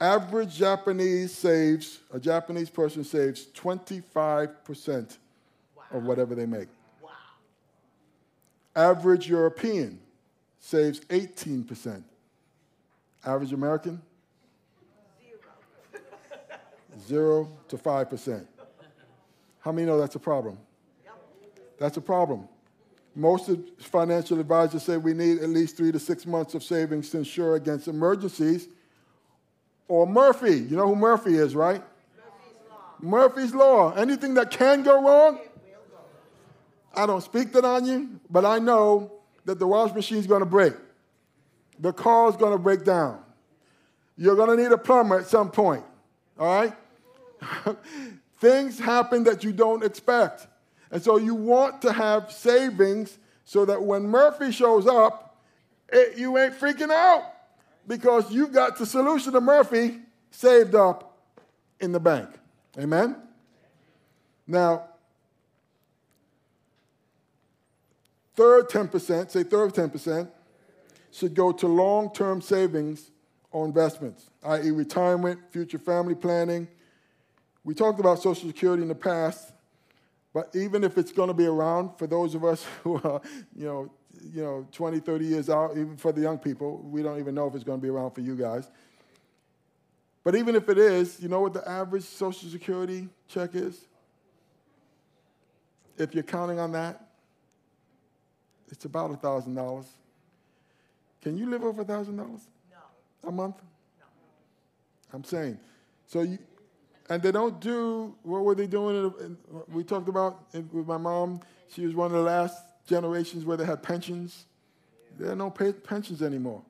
[0.00, 5.18] Average Japanese saves, a Japanese person saves 25%
[5.92, 6.66] of whatever they make.
[7.00, 7.10] Wow.
[8.74, 10.00] Average European
[10.58, 12.02] saves 18%.
[13.24, 14.02] Average American?
[17.00, 18.46] Zero to 5%.
[19.60, 20.58] How many know that's a problem?
[21.78, 22.48] That's a problem.
[23.14, 27.18] Most financial advisors say we need at least three to six months of savings to
[27.18, 28.68] insure against emergencies.
[29.88, 30.58] Or Murphy.
[30.58, 31.82] You know who Murphy is, right?
[32.16, 33.10] Murphy's Law.
[33.10, 33.92] Murphy's Law.
[33.94, 35.40] Anything that can go wrong,
[36.94, 39.12] I don't speak that on you, but I know
[39.44, 40.74] that the wash machine's to break.
[41.78, 43.20] The car's to break down.
[44.16, 45.84] You're to need a plumber at some point,
[46.38, 46.72] all right?
[48.38, 50.46] Things happen that you don't expect.
[50.90, 55.40] And so you want to have savings so that when Murphy shows up,
[55.88, 57.24] it, you ain't freaking out
[57.86, 59.98] because you've got the solution to Murphy
[60.30, 61.18] saved up
[61.80, 62.28] in the bank.
[62.78, 63.16] Amen?
[64.46, 64.84] Now,
[68.34, 70.28] Third 10%, say third 10%,
[71.10, 73.10] should go to long term savings
[73.50, 76.66] or investments, i.e., retirement, future family planning.
[77.64, 79.52] We talked about Social Security in the past.
[80.34, 83.20] But even if it's going to be around for those of us who are,
[83.54, 83.90] you know,
[84.32, 87.46] you know, 20, 30 years out, even for the young people, we don't even know
[87.46, 88.70] if it's going to be around for you guys.
[90.24, 93.86] But even if it is, you know what the average Social Security check is?
[95.98, 97.08] If you're counting on that,
[98.68, 99.86] it's about $1,000.
[101.20, 102.40] Can you live over $1,000 no.
[103.24, 103.56] a month?
[103.98, 104.06] No.
[105.12, 105.58] I'm saying.
[106.06, 106.38] So you,
[107.08, 109.36] and they don't do, what were they doing?
[109.68, 113.64] we talked about with my mom, she was one of the last generations where they
[113.64, 114.46] had pensions.
[115.18, 116.62] There are no pensions anymore.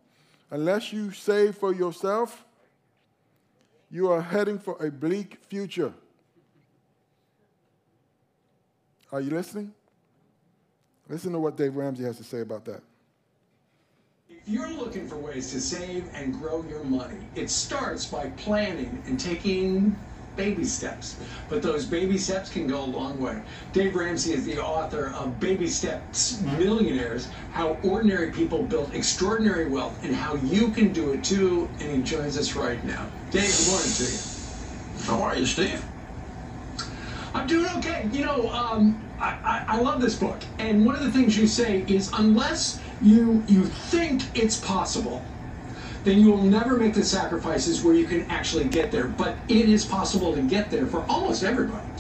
[0.50, 2.44] Unless you save for yourself,
[3.90, 5.92] you are heading for a bleak future.
[9.10, 9.72] Are you listening?
[11.08, 12.82] Listen to what Dave Ramsey has to say about that.
[14.30, 19.02] If you're looking for ways to save and grow your money, it starts by planning
[19.06, 19.94] and taking
[20.36, 21.20] baby steps.
[21.48, 23.42] But those baby steps can go a long way.
[23.72, 30.02] Dave Ramsey is the author of Baby Steps Millionaires How Ordinary People Built Extraordinary Wealth
[30.04, 31.70] and How You Can Do It Too.
[31.80, 33.06] And he joins us right now.
[33.30, 34.18] Dave, good morning to you.
[35.04, 35.84] How are you, Steve?
[37.34, 38.08] I'm doing okay.
[38.12, 40.44] You know, um, I, I, I love this book.
[40.58, 45.26] And one of the things you say is unless you you think it's possible,
[46.04, 49.06] then you will never make the sacrifices where you can actually get there.
[49.08, 51.91] But it is possible to get there for almost everybody.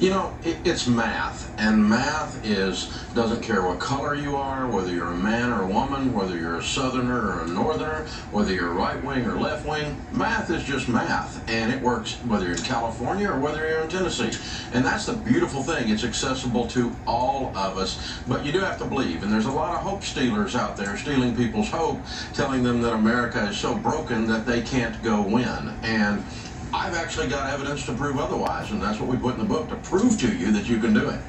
[0.00, 4.90] You know, it, it's math, and math is doesn't care what color you are, whether
[4.90, 8.72] you're a man or a woman, whether you're a southerner or a northerner, whether you're
[8.72, 10.00] right wing or left wing.
[10.10, 13.90] Math is just math, and it works whether you're in California or whether you're in
[13.90, 14.30] Tennessee.
[14.72, 15.90] And that's the beautiful thing.
[15.90, 19.22] It's accessible to all of us, but you do have to believe.
[19.22, 22.00] And there's a lot of hope stealers out there stealing people's hope,
[22.32, 25.74] telling them that America is so broken that they can't go win.
[25.82, 26.24] And
[26.72, 29.68] I've actually got evidence to prove otherwise, and that's what we put in the book
[29.70, 31.20] to prove to you that you can do it.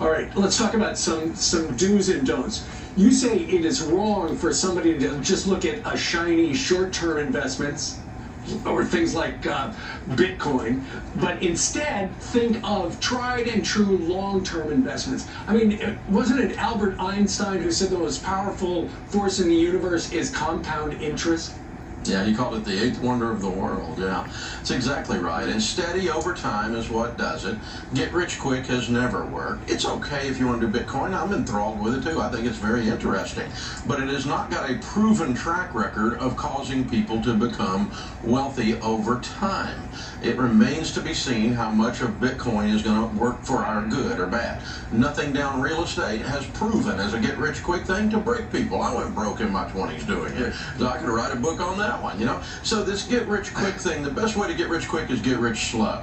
[0.00, 2.66] All right, let's talk about some some do's and don'ts.
[2.96, 8.00] You say it is wrong for somebody to just look at a shiny short-term investments
[8.66, 9.72] or things like uh,
[10.10, 10.84] Bitcoin,
[11.16, 15.26] but instead think of tried and true long-term investments.
[15.46, 20.12] I mean, wasn't it Albert Einstein who said the most powerful force in the universe
[20.12, 21.54] is compound interest?
[22.04, 23.98] Yeah, he called it the eighth wonder of the world.
[23.98, 25.48] Yeah, that's exactly right.
[25.48, 27.56] And steady over time is what does it.
[27.94, 29.70] Get rich quick has never worked.
[29.70, 31.14] It's okay if you want to do Bitcoin.
[31.18, 32.20] I'm enthralled with it too.
[32.20, 33.50] I think it's very interesting.
[33.86, 37.90] But it has not got a proven track record of causing people to become
[38.22, 39.88] wealthy over time.
[40.22, 43.86] It remains to be seen how much of Bitcoin is going to work for our
[43.86, 44.62] good or bad.
[44.92, 48.82] Nothing down real estate has proven as a get rich quick thing to break people.
[48.82, 50.54] I went broke in my 20s doing it.
[50.78, 52.42] So I could write a book on that that one, you know?
[52.62, 55.38] So this get rich quick thing, the best way to get rich quick is get
[55.38, 56.02] rich slow.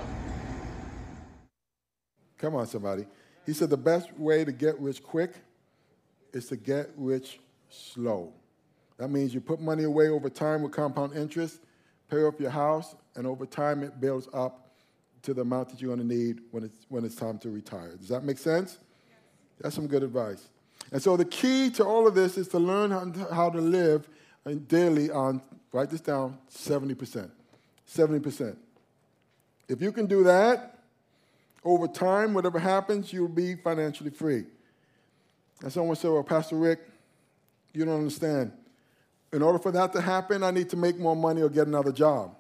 [2.38, 3.06] Come on, somebody.
[3.46, 5.34] He said the best way to get rich quick
[6.34, 8.34] is to get rich slow.
[8.98, 11.60] That means you put money away over time with compound interest,
[12.10, 14.70] pay off your house, and over time it builds up
[15.24, 17.96] to the amount that you're going to need when it's, when it's time to retire.
[17.98, 18.78] Does that make sense?
[19.60, 20.50] That's some good advice.
[20.92, 24.08] And so the key to all of this is to learn how, how to live
[24.46, 27.30] uh, daily on Write this down 70%.
[27.88, 28.56] 70%.
[29.68, 30.80] If you can do that,
[31.64, 34.46] over time, whatever happens, you'll be financially free.
[35.62, 36.80] And someone said, Well, Pastor Rick,
[37.74, 38.52] you don't understand.
[39.32, 41.92] In order for that to happen, I need to make more money or get another
[41.92, 42.36] job.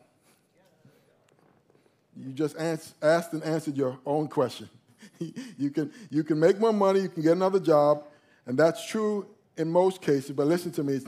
[2.18, 4.70] You just asked and answered your own question.
[5.58, 8.04] you, can, you can make more money, you can get another job,
[8.46, 9.26] and that's true
[9.58, 11.00] in most cases, but listen to me,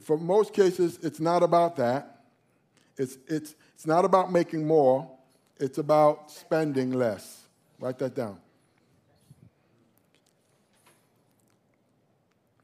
[0.00, 2.22] for most cases, it's not about that.
[2.96, 5.08] It's, it's, it's not about making more,
[5.58, 7.42] it's about spending less.
[7.80, 8.38] Write that down.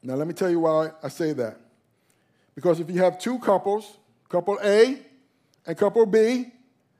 [0.03, 1.57] Now, let me tell you why I say that.
[2.53, 3.97] Because if you have two couples,
[4.29, 4.99] couple A
[5.65, 6.51] and couple B,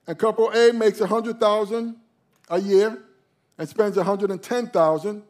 [0.08, 1.96] and couple A makes 100,000
[2.50, 2.98] a year
[3.58, 5.24] and spends 110,000,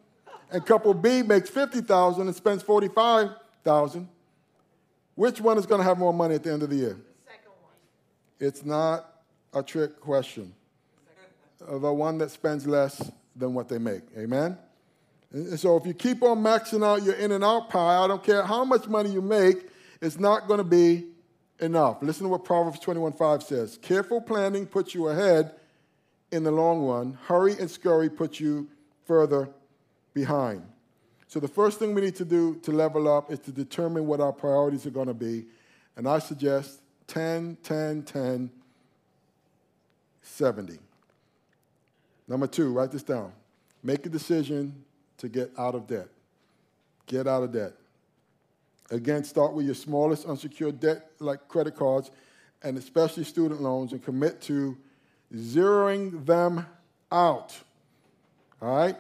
[0.51, 4.07] and couple B makes 50,000 and spends 45,000,
[5.15, 6.97] which one is going to have more money at the end of the year?
[6.97, 7.73] The second one.
[8.39, 9.09] It's not
[9.53, 10.53] a trick question.
[11.67, 14.03] The one that spends less than what they make.
[14.17, 14.57] Amen?
[15.31, 18.23] And so if you keep on maxing out your in and out pie, I don't
[18.23, 19.69] care how much money you make,
[20.01, 21.05] it's not going to be
[21.59, 21.97] enough.
[22.01, 23.77] Listen to what Proverbs 21:5 says.
[23.81, 25.55] Careful planning puts you ahead
[26.31, 27.17] in the long run.
[27.25, 28.69] Hurry and scurry puts you
[29.05, 29.49] further
[30.13, 30.63] behind.
[31.35, 34.21] So the first thing we need to do to level up is to determine what
[34.21, 35.43] our priorities are going to be.
[35.97, 38.49] And I suggest 10, 10, 10,
[40.21, 40.79] 70.
[42.29, 43.33] Number two, write this down.
[43.83, 44.81] Make a decision
[45.17, 46.07] to get out of debt.
[47.05, 47.73] Get out of debt.
[48.89, 52.11] Again, start with your smallest unsecured debt like credit cards
[52.63, 54.77] and especially student loans and commit to
[55.35, 56.65] zeroing them
[57.11, 57.59] out.
[58.61, 58.95] All right?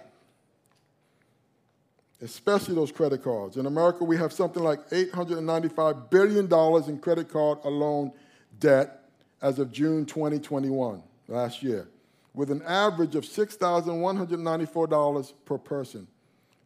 [2.25, 3.55] Especially those credit cards.
[3.55, 6.51] In America, we have something like $895 billion
[6.89, 8.11] in credit card alone
[8.59, 9.01] debt
[9.43, 11.87] as of June 2021, last year,
[12.33, 16.07] with an average of $6,194 per person,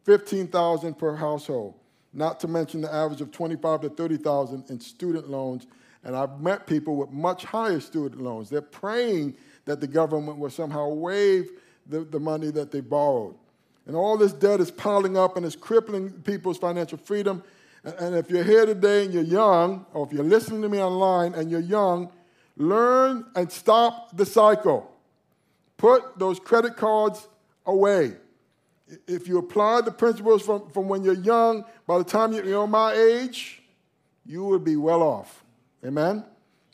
[0.04, 1.74] 15,000 per household,
[2.14, 5.66] not to mention the average of 25 to 30,000 in student loans.
[6.04, 8.48] And I've met people with much higher student loans.
[8.48, 9.36] They're praying
[9.66, 11.50] that the government will somehow waive
[11.86, 13.34] the, the money that they borrowed.
[13.86, 17.42] And all this debt is piling up and is crippling people's financial freedom.
[17.84, 20.80] And, and if you're here today and you're young, or if you're listening to me
[20.80, 22.10] online and you're young,
[22.56, 24.90] learn and stop the cycle.
[25.76, 27.26] Put those credit cards
[27.64, 28.12] away.
[29.06, 32.92] If you apply the principles from, from when you're young, by the time you're my
[32.92, 33.62] age,
[34.26, 35.44] you will be well off.
[35.84, 36.24] Amen?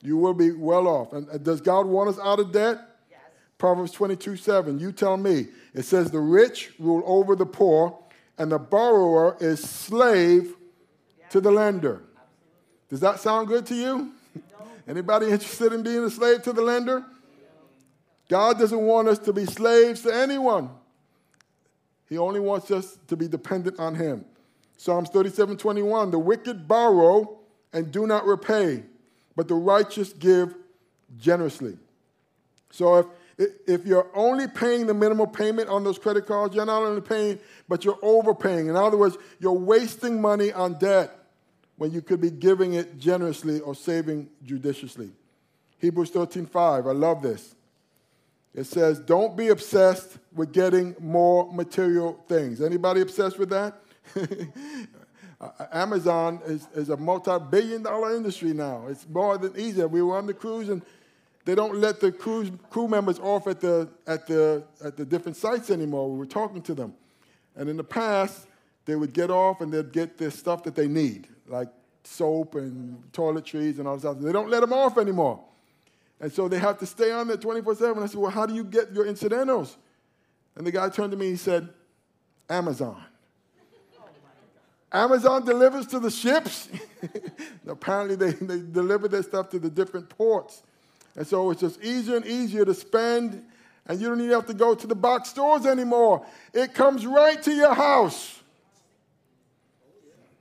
[0.03, 1.13] You will be well off.
[1.13, 2.79] And does God want us out of debt?
[3.11, 3.21] Yes.
[3.59, 4.79] Proverbs 22 7.
[4.79, 5.49] You tell me.
[5.77, 7.97] It says, The rich rule over the poor,
[8.39, 10.55] and the borrower is slave
[11.31, 12.03] to the lender.
[12.89, 14.12] Does that sound good to you?
[14.89, 17.05] Anybody interested in being a slave to the lender?
[18.29, 20.70] God doesn't want us to be slaves to anyone.
[22.09, 24.24] He only wants us to be dependent on him.
[24.79, 27.39] Psalms 37 21, the wicked borrow
[27.72, 28.83] and do not repay,
[29.35, 30.55] but the righteous give
[31.18, 31.77] generously.
[32.70, 33.07] So if
[33.39, 37.39] if you're only paying the minimum payment on those credit cards, you're not only paying,
[37.68, 38.68] but you're overpaying.
[38.68, 41.11] In other words, you're wasting money on debt
[41.76, 45.11] when you could be giving it generously or saving judiciously.
[45.78, 46.87] Hebrews 13:5.
[46.87, 47.55] I love this.
[48.55, 53.82] It says, "Don't be obsessed with getting more material things." Anybody obsessed with that?
[55.72, 58.87] Amazon is, is a multi-billion dollar industry now.
[58.89, 59.84] It's more than easy.
[59.84, 60.82] We were on the cruise and
[61.47, 65.36] they don't let the cruise crew members off at the, at, the, at the different
[65.36, 66.11] sites anymore.
[66.11, 66.92] We were talking to them.
[67.55, 68.49] And in the past,
[68.84, 71.68] they would get off and they'd get the stuff that they need, like
[72.03, 74.18] soap and toiletries and all this stuff.
[74.18, 75.40] They don't let them off anymore.
[76.20, 78.03] And so they have to stay on there 24 7.
[78.03, 79.76] I said, Well, how do you get your incidentals?
[80.57, 81.68] And the guy turned to me and he said,
[82.51, 83.01] Amazon.
[84.90, 86.68] Amazon delivers to the ships.
[87.68, 90.64] Apparently, they, they deliver their stuff to the different ports.
[91.17, 93.43] And so it's just easier and easier to spend,
[93.87, 96.25] and you don't even have to go to the box stores anymore.
[96.53, 98.41] It comes right to your house.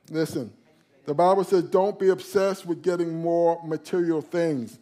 [0.10, 0.52] Listen,
[1.06, 4.78] the Bible says don't be obsessed with getting more material things.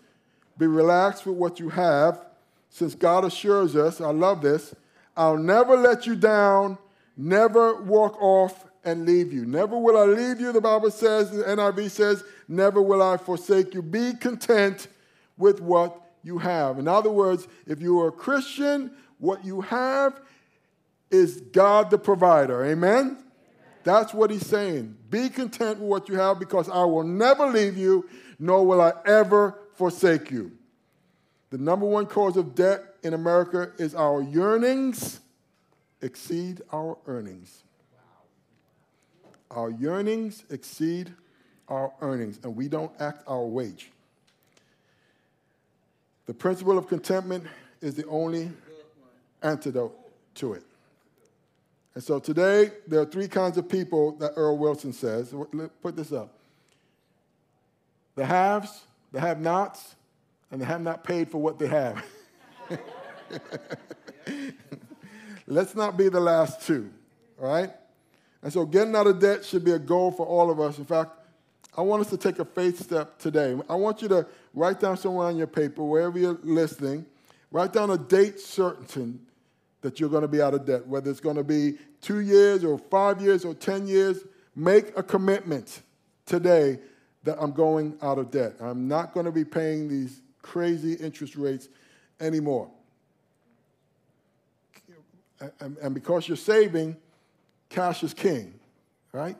[0.57, 2.25] Be relaxed with what you have,
[2.69, 4.73] since God assures us, I love this,
[5.15, 6.77] I'll never let you down,
[7.15, 9.45] never walk off and leave you.
[9.45, 13.73] Never will I leave you, the Bible says, the NIV says, never will I forsake
[13.73, 13.81] you.
[13.81, 14.87] Be content
[15.37, 16.79] with what you have.
[16.79, 20.19] In other words, if you are a Christian, what you have
[21.11, 22.65] is God the provider.
[22.65, 23.23] Amen?
[23.83, 24.95] That's what he's saying.
[25.09, 28.09] Be content with what you have because I will never leave you,
[28.39, 30.51] nor will I ever forsake you.
[31.49, 35.19] The number one cause of debt in America is our yearnings
[36.01, 37.63] exceed our earnings.
[39.51, 41.13] Our yearnings exceed
[41.67, 43.92] our earnings, and we don't act our wage.
[46.25, 47.45] The principle of contentment
[47.81, 48.51] is the only
[49.41, 49.95] antidote
[50.35, 50.63] to it.
[51.95, 55.33] And so today, there are three kinds of people that Earl Wilson says.
[55.81, 56.33] Put this up
[58.15, 59.95] the haves, the have nots,
[60.51, 62.05] and the have not paid for what they have.
[65.47, 66.91] Let's not be the last two,
[67.41, 67.71] all right?
[68.41, 70.77] And so getting out of debt should be a goal for all of us.
[70.77, 71.11] In fact,
[71.75, 73.57] I want us to take a faith step today.
[73.69, 77.05] I want you to write down somewhere on your paper, wherever you're listening,
[77.51, 79.19] write down a date certain
[79.81, 82.63] that you're going to be out of debt, whether it's going to be two years
[82.63, 84.23] or five years or 10 years.
[84.55, 85.81] Make a commitment
[86.25, 86.79] today
[87.23, 88.53] that I'm going out of debt.
[88.59, 91.69] I'm not going to be paying these crazy interest rates
[92.19, 92.69] anymore.
[95.59, 96.95] And because you're saving,
[97.69, 98.53] cash is king,
[99.11, 99.35] right?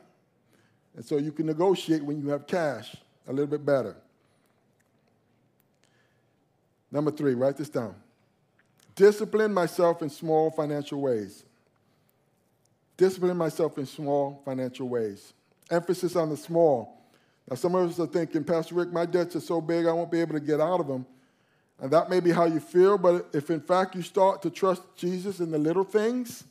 [0.96, 3.96] And so you can negotiate when you have cash a little bit better.
[6.90, 7.96] Number three, write this down.
[8.94, 11.44] Discipline myself in small financial ways.
[12.96, 15.32] Discipline myself in small financial ways.
[15.70, 17.00] Emphasis on the small.
[17.50, 20.12] Now, some of us are thinking, Pastor Rick, my debts are so big I won't
[20.12, 21.04] be able to get out of them.
[21.80, 24.82] And that may be how you feel, but if in fact you start to trust
[24.96, 26.44] Jesus in the little things,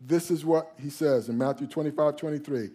[0.00, 2.70] this is what he says in Matthew 25, 23.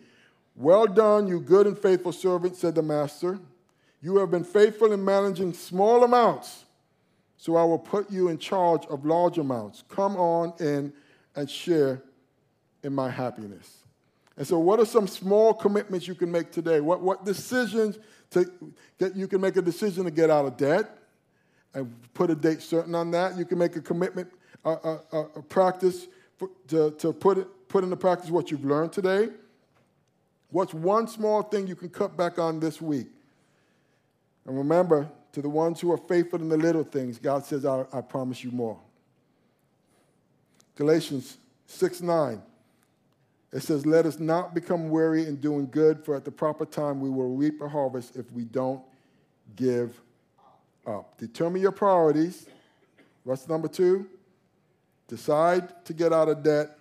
[0.58, 3.40] Well done, you good and faithful servant, said the master.
[4.02, 6.66] You have been faithful in managing small amounts,
[7.38, 9.84] so I will put you in charge of large amounts.
[9.88, 10.92] Come on in
[11.36, 12.02] and share
[12.82, 13.84] in my happiness.
[14.36, 16.80] And so, what are some small commitments you can make today?
[16.80, 18.00] What, what decisions
[18.32, 18.52] to
[18.98, 20.90] get, you can make a decision to get out of debt
[21.76, 23.38] and put a date certain on that.
[23.38, 24.28] You can make a commitment,
[24.66, 28.92] a, a, a practice for, to, to put, it, put into practice what you've learned
[28.92, 29.30] today.
[30.50, 33.08] What's one small thing you can cut back on this week?
[34.46, 37.86] And remember, to the ones who are faithful in the little things, God says, I,
[37.94, 38.80] I promise you more.
[40.76, 42.42] Galatians 6 9.
[43.54, 47.00] It says, Let us not become weary in doing good, for at the proper time
[47.02, 48.82] we will reap a harvest if we don't
[49.56, 50.00] give
[50.86, 51.18] up.
[51.18, 52.48] Determine your priorities.
[53.24, 54.08] What's number two?
[55.08, 56.78] Decide to get out of debt.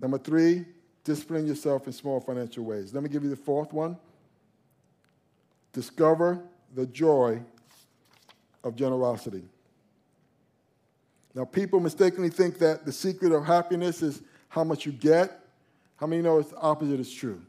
[0.00, 0.64] Number three,
[1.04, 2.94] discipline yourself in small financial ways.
[2.94, 3.96] Let me give you the fourth one.
[5.72, 6.42] Discover
[6.74, 7.42] the joy
[8.62, 9.44] of generosity.
[11.34, 15.40] Now, people mistakenly think that the secret of happiness is how much you get.
[15.96, 17.40] How many know it's the opposite is true?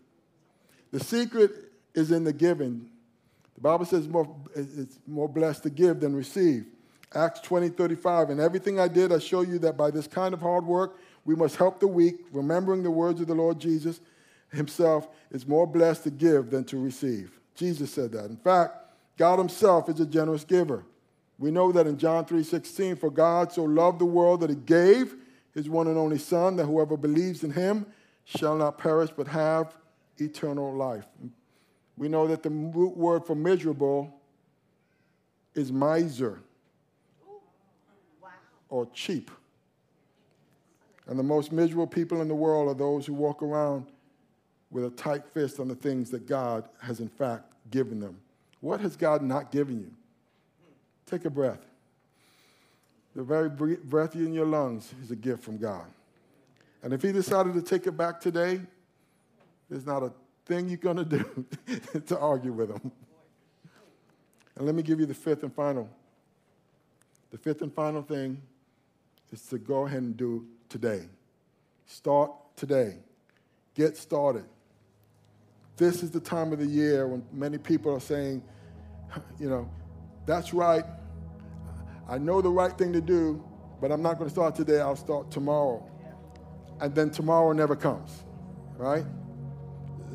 [0.91, 1.51] The secret
[1.93, 2.89] is in the giving.
[3.55, 6.65] The Bible says more, it's more blessed to give than receive.
[7.13, 8.29] Acts 20, 35.
[8.29, 11.35] And everything I did, I show you that by this kind of hard work, we
[11.35, 13.99] must help the weak, remembering the words of the Lord Jesus
[14.51, 17.39] himself, is more blessed to give than to receive.
[17.55, 18.25] Jesus said that.
[18.25, 18.77] In fact,
[19.17, 20.85] God himself is a generous giver.
[21.39, 25.15] We know that in John 3:16, for God so loved the world that he gave
[25.53, 27.85] his one and only son that whoever believes in him
[28.25, 29.75] shall not perish but have
[30.17, 31.05] eternal life.
[31.97, 34.19] We know that the root word for miserable
[35.53, 36.39] is miser
[38.69, 39.29] or cheap.
[41.07, 43.87] And the most miserable people in the world are those who walk around
[44.71, 48.17] with a tight fist on the things that God has, in fact, given them.
[48.61, 49.91] What has God not given you?
[51.05, 51.59] Take a breath.
[53.15, 55.85] The very breath in your lungs is a gift from God.
[56.81, 58.61] And if He decided to take it back today,
[59.69, 60.11] there's not a
[60.45, 61.45] thing you're going to do
[62.07, 62.91] to argue with Him.
[64.55, 65.89] And let me give you the fifth and final.
[67.31, 68.41] The fifth and final thing
[69.31, 71.03] is to go ahead and do today.
[71.85, 72.97] Start today.
[73.75, 74.45] Get started.
[75.77, 78.41] This is the time of the year when many people are saying,
[79.39, 79.69] you know,
[80.25, 80.83] that's right.
[82.09, 83.43] I know the right thing to do,
[83.79, 84.79] but I'm not going to start today.
[84.79, 85.87] I'll start tomorrow.
[86.81, 88.23] And then tomorrow never comes,
[88.75, 89.05] right?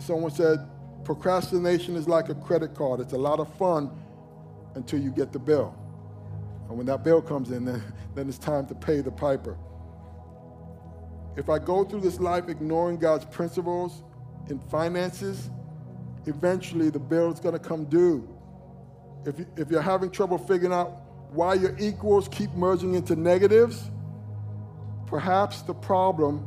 [0.01, 0.59] Someone said,
[1.05, 2.99] procrastination is like a credit card.
[2.99, 3.93] It's a lot of fun
[4.75, 5.73] until you get the bill.
[6.69, 7.81] And when that bill comes in, then,
[8.17, 9.57] then it's time to pay the piper.
[11.37, 14.03] If I go through this life ignoring God's principles
[14.49, 15.51] in finances,
[16.27, 18.29] eventually the bill is going to come due.
[19.25, 23.91] If, you, if you're having trouble figuring out why your equals keep merging into negatives,
[25.07, 26.47] perhaps the problem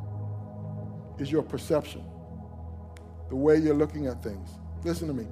[1.20, 2.04] is your perception,
[3.30, 4.50] the way you're looking at things.
[4.84, 5.28] Listen to me.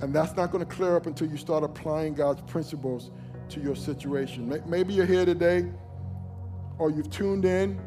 [0.00, 3.10] And that's not going to clear up until you start applying God's principles
[3.50, 4.62] to your situation.
[4.66, 5.70] Maybe you're here today
[6.78, 7.80] or you've tuned in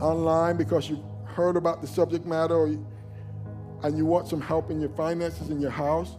[0.00, 2.86] online because you've heard about the subject matter you,
[3.82, 6.16] and you want some help in your finances in your house.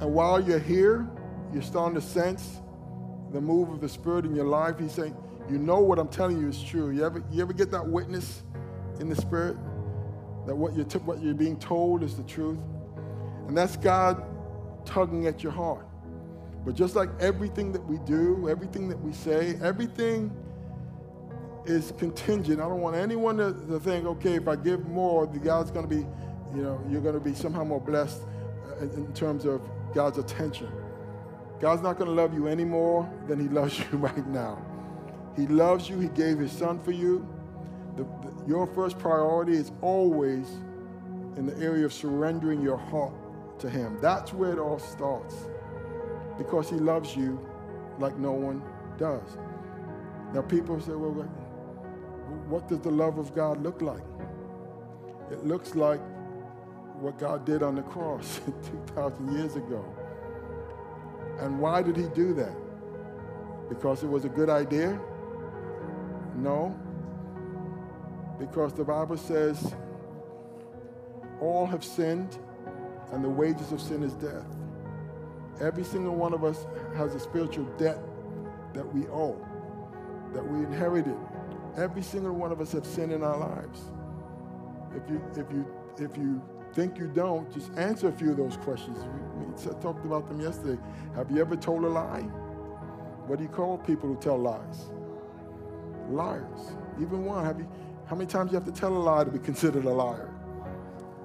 [0.00, 1.08] And while you're here,
[1.52, 2.60] you're starting to sense
[3.32, 4.78] the move of the Spirit in your life.
[4.78, 5.16] He's saying,
[5.50, 6.90] You know what I'm telling you is true.
[6.90, 8.42] You ever, you ever get that witness
[9.00, 9.56] in the Spirit?
[10.46, 12.60] That what you're, t- what you're being told is the truth?
[13.48, 14.22] And that's God
[14.84, 15.86] tugging at your heart.
[16.64, 20.30] But just like everything that we do, everything that we say, everything
[21.68, 22.60] is contingent.
[22.60, 25.88] I don't want anyone to, to think, okay, if I give more, the God's going
[25.88, 26.06] to be,
[26.54, 28.22] you know, you're going to be somehow more blessed
[28.66, 29.60] uh, in, in terms of
[29.94, 30.68] God's attention.
[31.60, 34.64] God's not going to love you any more than He loves you right now.
[35.36, 35.98] He loves you.
[35.98, 37.26] He gave His Son for you.
[37.96, 40.48] The, the, your first priority is always
[41.36, 43.14] in the area of surrendering your heart
[43.60, 43.98] to Him.
[44.00, 45.34] That's where it all starts
[46.38, 47.38] because He loves you
[47.98, 48.62] like no one
[48.96, 49.36] does.
[50.32, 51.28] Now, people say, well,
[52.48, 54.02] what does the love of God look like?
[55.30, 56.00] It looks like
[57.00, 59.84] what God did on the cross 2,000 years ago.
[61.40, 62.54] And why did He do that?
[63.68, 64.98] Because it was a good idea?
[66.36, 66.74] No.
[68.38, 69.74] Because the Bible says
[71.40, 72.38] all have sinned,
[73.12, 74.46] and the wages of sin is death.
[75.60, 76.66] Every single one of us
[76.96, 77.98] has a spiritual debt
[78.74, 79.36] that we owe,
[80.34, 81.16] that we inherited.
[81.78, 83.82] Every single one of us have sin in our lives.
[84.96, 85.64] If you, if you,
[85.96, 86.42] if you
[86.74, 88.98] think you don't, just answer a few of those questions.
[89.36, 90.80] We, talked about them yesterday.
[91.14, 92.22] Have you ever told a lie?
[93.26, 94.86] What do you call people who tell lies?
[96.10, 96.72] Liars.
[97.00, 97.44] Even one.
[97.44, 97.68] Have you,
[98.06, 100.30] how many times you have to tell a lie to be considered a liar?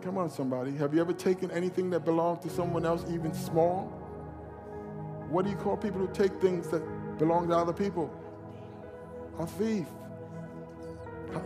[0.04, 0.76] Come on, somebody.
[0.78, 3.86] Have you ever taken anything that belonged to someone else, even small?
[5.30, 6.84] What do you call people who take things that
[7.18, 8.14] belong to other people?
[9.40, 9.88] A thief.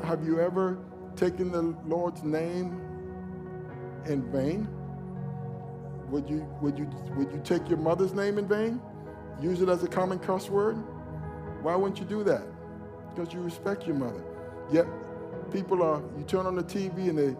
[0.03, 0.77] Have you ever
[1.15, 2.81] taken the Lord's name
[4.05, 4.67] in vain?
[6.09, 8.81] Would you, would, you, would you take your mother's name in vain?
[9.41, 10.75] Use it as a common cuss word?
[11.61, 12.43] Why wouldn't you do that?
[13.13, 14.23] Because you respect your mother.
[14.71, 14.85] Yet
[15.51, 17.35] people are, you turn on the TV and they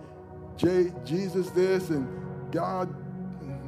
[0.57, 2.07] J, Jesus this and
[2.51, 2.93] God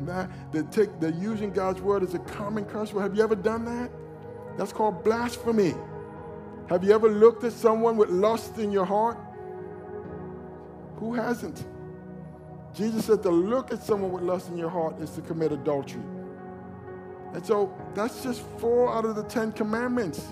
[0.06, 0.30] that.
[0.52, 3.04] They take, they're using God's word as a common curse word.
[3.04, 3.92] Have you ever done that?
[4.58, 5.74] That's called blasphemy.
[6.70, 9.18] Have you ever looked at someone with lust in your heart?
[10.98, 11.66] Who hasn't?
[12.76, 16.04] Jesus said to look at someone with lust in your heart is to commit adultery.
[17.34, 20.24] And so that's just four out of the Ten Commandments.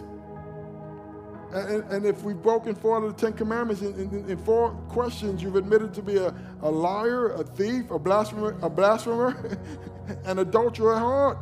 [1.53, 4.71] And, and, if we've broken four out of the Ten Commandments in, in, in, four
[4.89, 9.57] questions, you've admitted to be a, a liar, a thief, a blasphemer, a blasphemer,
[10.25, 11.37] an adulterer at heart.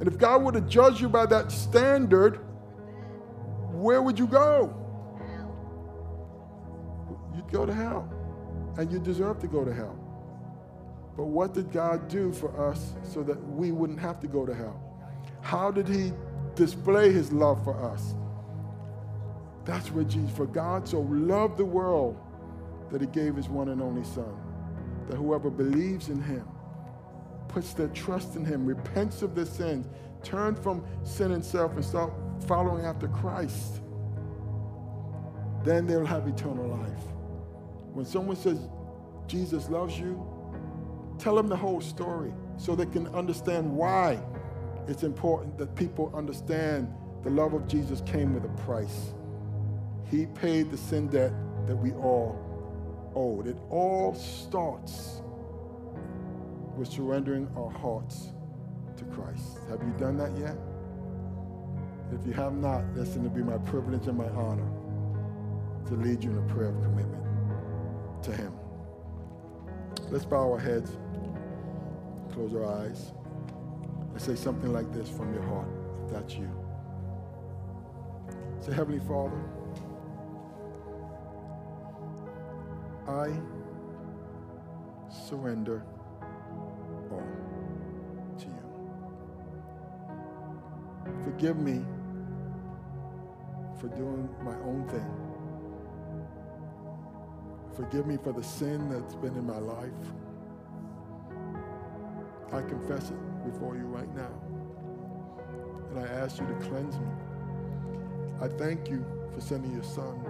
[0.00, 2.40] And if God were to judge you by that standard,
[3.86, 4.74] where would you go?
[5.16, 5.56] Hell.
[7.36, 8.12] You'd go to hell.
[8.78, 9.96] And you deserve to go to hell.
[11.16, 14.52] But what did God do for us so that we wouldn't have to go to
[14.52, 14.82] hell?
[15.40, 16.12] How did He
[16.56, 18.16] display His love for us?
[19.64, 22.18] That's where Jesus, for God so loved the world
[22.90, 24.36] that he gave his one and only Son,
[25.08, 26.46] that whoever believes in him,
[27.48, 29.86] puts their trust in him, repents of their sins,
[30.22, 32.12] turn from sin and self and start
[32.44, 33.80] following after Christ,
[35.64, 37.02] then they'll have eternal life.
[37.92, 38.58] When someone says
[39.26, 40.24] Jesus loves you,
[41.18, 44.18] tell them the whole story so they can understand why
[44.86, 46.92] it's important that people understand
[47.24, 49.12] the love of Jesus came with a price.
[50.10, 51.32] He paid the sin debt
[51.66, 52.38] that we all
[53.16, 53.48] owed.
[53.48, 55.22] It all starts
[56.76, 58.32] with surrendering our hearts
[58.96, 59.58] to Christ.
[59.68, 60.56] Have you done that yet?
[62.12, 64.68] If you have not, listen, to be my privilege and my honor
[65.86, 67.24] to lead you in a prayer of commitment
[68.22, 68.52] to Him.
[70.10, 70.96] Let's bow our heads,
[72.32, 73.12] close our eyes,
[74.12, 75.68] and say something like this from your heart,
[76.04, 76.48] if that's you.
[78.60, 79.40] Say, Heavenly Father,
[83.08, 83.32] I
[85.28, 85.84] surrender
[87.10, 87.22] all
[88.38, 88.62] to you.
[91.24, 91.84] Forgive me
[93.78, 95.10] for doing my own thing.
[97.74, 99.92] Forgive me for the sin that's been in my life.
[102.52, 104.32] I confess it before you right now.
[105.90, 107.06] And I ask you to cleanse me.
[108.40, 109.04] I thank you
[109.34, 110.20] for sending your son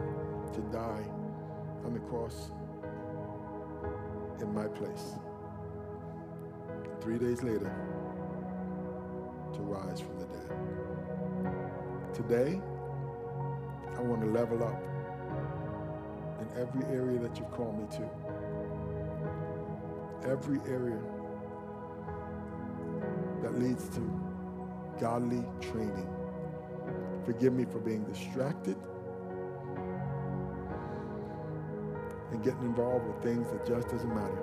[0.55, 1.05] to die
[1.85, 2.51] on the cross
[4.41, 5.15] in my place.
[7.01, 7.73] Three days later,
[9.55, 10.51] to rise from the dead.
[12.15, 12.61] Today,
[13.97, 14.83] I want to level up
[16.41, 18.09] in every area that you've called me to.
[20.29, 21.01] Every area
[23.43, 24.01] that leads to
[25.01, 26.09] godly training.
[27.25, 28.77] Forgive me for being distracted
[32.31, 34.39] and getting involved with things that just doesn't matter.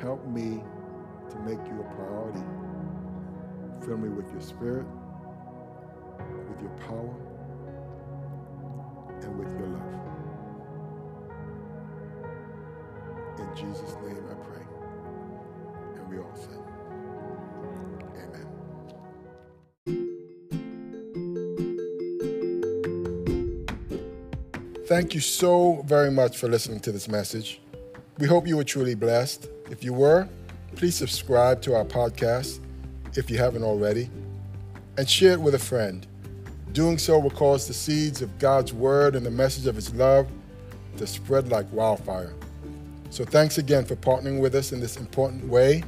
[0.00, 0.62] Help me
[1.30, 2.44] to make you a priority.
[3.86, 4.86] Fill me with your spirit,
[6.48, 7.14] with your power,
[9.22, 9.82] and with your love.
[13.38, 14.64] In Jesus' name I pray.
[15.96, 16.56] And we all say,
[18.22, 18.46] Amen.
[24.86, 27.60] Thank you so very much for listening to this message.
[28.18, 29.48] We hope you were truly blessed.
[29.70, 30.28] If you were,
[30.76, 32.60] please subscribe to our podcast
[33.14, 34.08] if you haven't already
[34.96, 36.06] and share it with a friend.
[36.76, 40.28] Doing so will cause the seeds of God's word and the message of his love
[40.98, 42.34] to spread like wildfire.
[43.08, 45.84] So thanks again for partnering with us in this important way.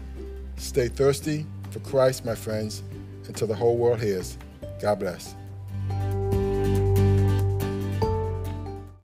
[0.57, 2.83] Stay thirsty for Christ, my friends,
[3.27, 4.39] until the whole world hears.
[4.81, 5.35] God bless.